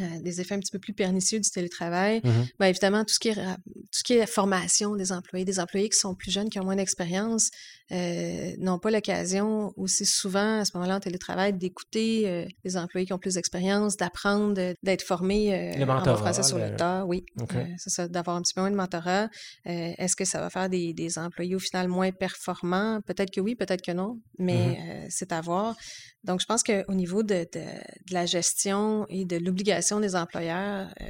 [0.00, 2.20] euh, des effets un petit peu plus pernicieux du télétravail.
[2.24, 2.46] Mhm.
[2.58, 3.42] Bien, évidemment, tout ce, qui est, tout
[3.90, 6.76] ce qui est formation des employés, des employés qui sont plus jeunes, qui ont moins
[6.76, 7.50] d'expérience,
[7.90, 13.06] euh, n'ont pas l'occasion aussi souvent, à ce moment-là, en télétravail, d'écouter euh, les employés
[13.06, 16.76] qui ont plus d'expérience, d'apprendre, d'être formés euh, Le en mentorat, français sur le, le-
[16.76, 17.04] tas.
[17.04, 17.54] Oui, OK.
[17.78, 19.28] C'est ça, d'avoir un petit peu moins de mentorat.
[19.64, 23.00] Est-ce que ça va faire des, des employés au final moins performants?
[23.06, 25.76] Peut-être que oui, peut-être que non, mais euh, c'est à voir.
[26.24, 30.88] Donc, je pense qu'au niveau de, de, de la gestion et de l'obligation des employeurs,
[31.00, 31.04] euh,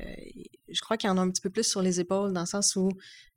[0.68, 2.76] je crois qu'ils en ont un petit peu plus sur les épaules, dans le sens
[2.76, 2.88] où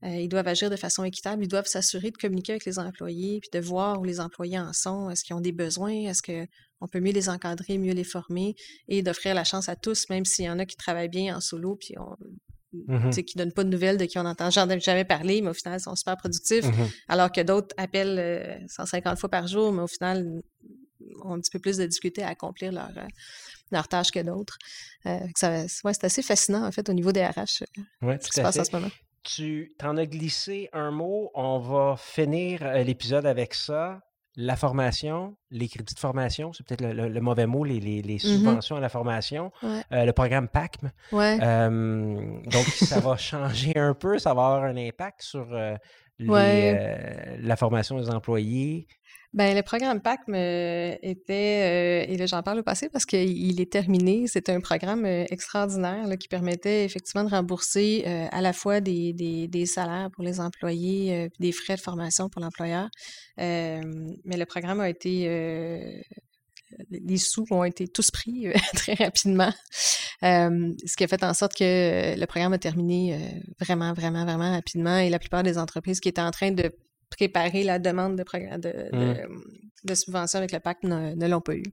[0.03, 3.39] euh, ils doivent agir de façon équitable, ils doivent s'assurer de communiquer avec les employés,
[3.41, 6.87] puis de voir où les employés en sont, est-ce qu'ils ont des besoins, est-ce qu'on
[6.87, 8.55] peut mieux les encadrer, mieux les former,
[8.87, 11.41] et d'offrir la chance à tous, même s'il y en a qui travaillent bien en
[11.41, 12.15] solo, puis on,
[12.87, 13.11] Mhm.
[13.13, 15.79] sais, qui donnent pas de nouvelles, de qui on n'entend jamais parler, mais au final,
[15.79, 16.89] ils sont super productifs, Mhm.
[17.07, 20.41] alors que d'autres appellent euh, 150 fois par jour, mais au final,
[21.23, 23.07] ont un petit peu plus de difficulté à accomplir leur, euh,
[23.71, 24.57] leur tâche que d'autres.
[25.05, 28.29] Euh, ouais, c'est assez fascinant, en fait, au niveau des RH, euh, Ouais, ce qui
[28.29, 28.61] tout se à passe fait.
[28.61, 28.91] en ce moment.
[29.23, 31.31] Tu t'en as glissé un mot.
[31.33, 34.01] On va finir euh, l'épisode avec ça.
[34.37, 38.01] La formation, les crédits de formation, c'est peut-être le, le- le mauvais mot, les, les-
[38.01, 39.81] les subventions à la formation, Ouais.
[39.93, 40.91] euh, le programme PACM.
[41.13, 41.37] Ouais.
[41.41, 45.47] Euh, donc, ça va changer un peu, ça va avoir un impact sur
[46.19, 48.87] les, la formation des employés.
[49.35, 53.69] Ben, le programme PACM était, euh, et là j'en parle au passé parce qu'il est
[53.69, 58.79] terminé, c'était un programme euh, extraordinaire qui permettait effectivement de rembourser euh, à la fois
[58.79, 62.87] des, des, salaires pour les employés, euh, des frais de formation pour l'employeur.
[63.37, 65.27] Mais le programme a été,
[66.89, 69.51] les sous ont été tous pris très rapidement,
[70.21, 74.97] ce qui a fait en sorte que le programme a terminé vraiment, vraiment, vraiment rapidement.
[74.97, 76.71] Et la plupart des entreprises qui étaient en train de
[77.09, 78.59] préparer la demande de, progr-
[79.83, 81.63] de, subvention avec le pacte ne, ne l'ont pas eu.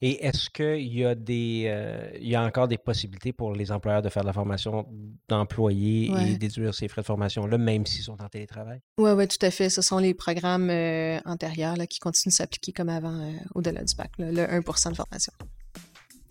[0.00, 3.72] Et est-ce qu'il y a des euh, il y a encore des possibilités pour les
[3.72, 4.86] employeurs de faire de la formation
[5.28, 6.38] d'employés et Ouais.
[6.38, 8.80] déduire ces frais de formation-là, même s'ils sont en télétravail?
[8.98, 9.68] Oui, oui, tout à fait.
[9.70, 13.82] Ce sont les programmes euh, antérieurs là, qui continuent de s'appliquer comme avant euh, au-delà
[13.82, 15.32] du bac, là, le 1% de formation.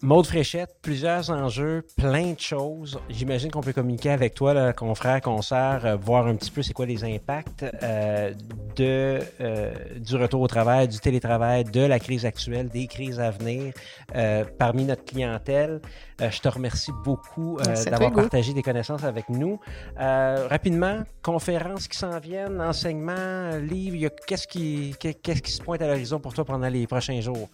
[0.03, 2.99] Maude Fréchette, plusieurs enjeux, plein de choses.
[3.09, 6.73] J'imagine qu'on peut communiquer avec toi, là, confrère, consoeur, euh, voir un petit peu c'est
[6.73, 8.31] quoi les impacts euh,
[8.75, 13.31] de, euh, du retour au travail, du télétravail, de la crise actuelle, des crises à
[13.31, 13.73] venir
[14.15, 15.81] euh, parmi notre clientèle.
[16.19, 19.59] Euh, je te remercie beaucoup euh, d'avoir partagé des connaissances avec nous.
[19.99, 25.81] Euh, rapidement, conférences qui s'en viennent, enseignements, livres, qu'est-ce qui, qu'est- qu'est-ce qui se pointe
[25.83, 27.49] à l'horizon pour toi pendant les prochains jours?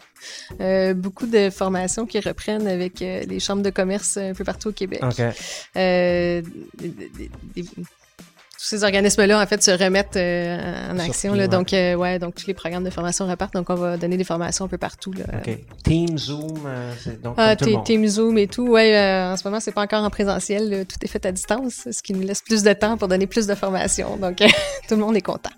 [0.96, 5.02] Beaucoup de formations qui reprennent avec les chambres de commerce un peu partout au Québec.
[5.04, 5.22] OK.
[5.76, 6.42] Des-
[6.80, 7.70] des- des-
[8.64, 11.34] tous ces organismes-là, en fait, se remettent euh, en action.
[11.34, 11.44] pied, là.
[11.44, 11.48] ouais.
[11.50, 13.54] Donc, euh, ouais, donc tous les programmes de formation repartent.
[13.56, 15.12] Donc, on va donner des formations un peu partout.
[15.12, 15.26] Là.
[15.46, 15.58] OK.
[15.84, 17.86] Team, Zoom, euh, c'est donc Ah, comme tout le T- monde.
[17.86, 18.70] Team Zoom et tout.
[18.70, 20.70] Ouais, euh, en ce moment, c'est pas encore en présentiel.
[20.70, 20.86] là.
[20.86, 23.48] Tout est fait à distance, ce qui nous laisse plus de temps pour donner plus
[23.48, 24.16] de formations.
[24.16, 24.38] Donc,
[24.88, 25.50] tout le monde est content.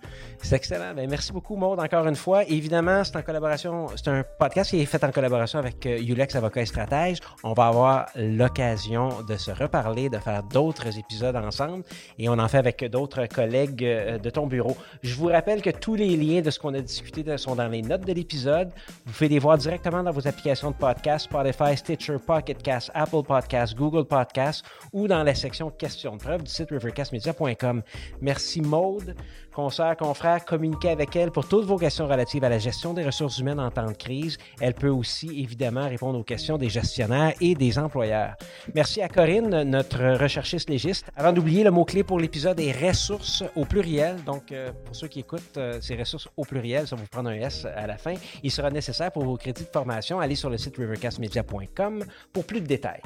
[0.45, 0.93] C'est excellent.
[0.93, 2.43] Ben, merci beaucoup, Maude, encore une fois.
[2.43, 6.35] Évidemment, c'est en collaboration, c'est un podcast qui est fait en collaboration avec euh, Ulex
[6.35, 7.17] Avocat et Stratège.
[7.43, 11.83] On va avoir l'occasion de se reparler, de faire d'autres épisodes ensemble
[12.19, 14.77] et on en fait avec d'autres collègues euh, de ton bureau.
[15.01, 17.81] Je vous rappelle que tous les liens de ce qu'on a discuté sont dans les
[17.81, 18.69] notes de l'épisode.
[19.07, 23.23] Vous pouvez les voir directement dans vos applications de podcast, Spotify, Stitcher, Pocket Cast, Apple
[23.23, 27.81] Podcast, Google Podcast ou dans la section questions de preuve du site rivercastmedia.com.
[28.21, 29.15] Merci Maude,
[29.51, 33.37] consoeur, confrère, communiquez avec elle pour toutes vos questions relatives à la gestion des ressources
[33.37, 34.37] humaines en temps de crise.
[34.59, 38.35] Elle peut aussi évidemment répondre aux questions des gestionnaires et des employeurs.
[38.73, 41.05] Merci à Corinne, notre recherchiste légiste.
[41.15, 44.23] Avant d'oublier, le mot-clé pour l'épisode est ressources au pluriel.
[44.25, 47.29] Donc, euh, pour ceux qui écoutent, euh, c'est ressources au pluriel, ça va vous prendre
[47.29, 48.15] un S à la fin.
[48.43, 50.19] Il sera nécessaire pour vos crédits de formation.
[50.19, 53.01] Allez sur le site rivercastmedia.com pour plus de détails.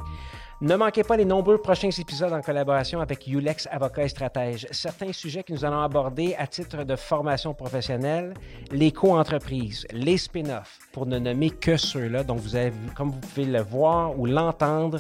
[0.62, 4.68] Ne manquez pas les nombreux prochains épisodes en collaboration avec Ulex Avocat et Stratège.
[4.72, 8.34] Certains sujets que nous allons aborder à titre de formation professionnelle,
[8.70, 12.26] les co-entreprises, les spin-offs, pour ne nommer que ceux-là.
[12.26, 15.00] Donc, vous avez, comme vous pouvez le voir ou l'entendre,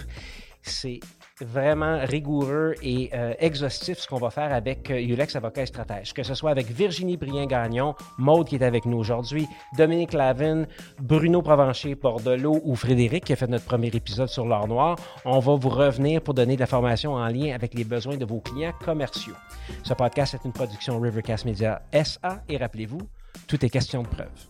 [0.62, 1.01] c'est
[1.42, 6.14] vraiment rigoureux et euh, exhaustif ce qu'on va faire avec euh, Ulex Avocat et Stratège.
[6.14, 10.66] Que ce soit avec Virginie Brien-Gagnon, Maude qui est avec nous aujourd'hui, Dominique Lavin,
[11.00, 14.98] Bruno Provencher, Bordelot ou Frédéric qui a fait notre premier épisode sur l'or noir.
[15.26, 18.26] On va vous revenir pour donner de la formation en lien avec les besoins de
[18.26, 19.36] vos clients commerciaux.
[19.84, 23.02] Ce podcast est une production Rivercast Media SA et rappelez-vous,
[23.48, 24.49] tout est question de preuve.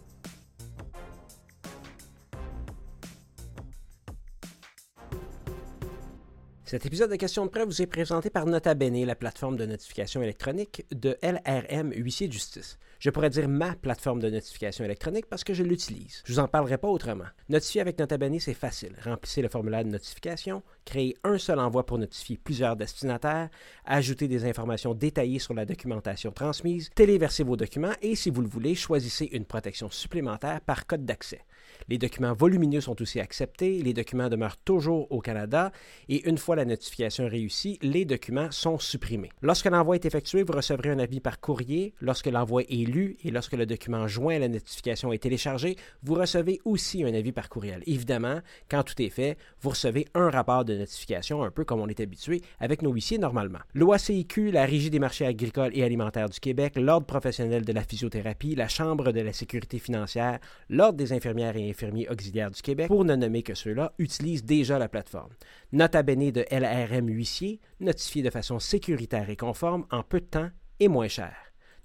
[6.69, 9.65] Cet épisode de Questions de preuve vous est présenté par Nota Bene, la plateforme de
[9.65, 12.77] notification électronique de LRM Huissier de Justice.
[12.99, 16.21] Je pourrais dire ma plateforme de notification électronique parce que je l'utilise.
[16.25, 17.25] Je vous en parlerai pas autrement.
[17.49, 18.95] Notifier avec Nota Bene, c'est facile.
[19.03, 23.49] Remplissez le formulaire de notification, créez un seul envoi pour notifier plusieurs destinataires,
[23.83, 28.47] ajoutez des informations détaillées sur la documentation transmise, téléversez vos documents et, si vous le
[28.47, 31.41] voulez, choisissez une protection supplémentaire par code d'accès.
[31.89, 35.71] Les documents volumineux sont aussi acceptés, les documents demeurent toujours au Canada
[36.07, 39.31] et une fois la notification réussie, les documents sont supprimés.
[39.41, 41.95] Lorsque l'envoi est effectué, vous recevrez un avis par courrier.
[41.99, 46.13] Lorsque l'envoi est lu et lorsque le document joint à la notification est téléchargé, vous
[46.13, 47.81] recevez aussi un avis par courriel.
[47.87, 51.87] Évidemment, quand tout est fait, vous recevez un rapport de notification, un peu comme on
[51.87, 53.59] est habitué avec nos huissiers normalement.
[53.73, 58.53] L'OACIQ, la Régie des marchés agricoles et alimentaires du Québec, l'Ordre professionnel de la physiothérapie,
[58.53, 60.37] la Chambre de la sécurité financière,
[60.69, 64.77] l'Ordre des infirmières et infirmiers auxiliaires du Québec, pour ne nommer que ceux-là, utilisent déjà
[64.77, 65.31] la plateforme.
[65.71, 70.49] Nota bene de LRM huissier, notifié de façon sécuritaire et conforme en peu de temps
[70.79, 71.33] et moins cher.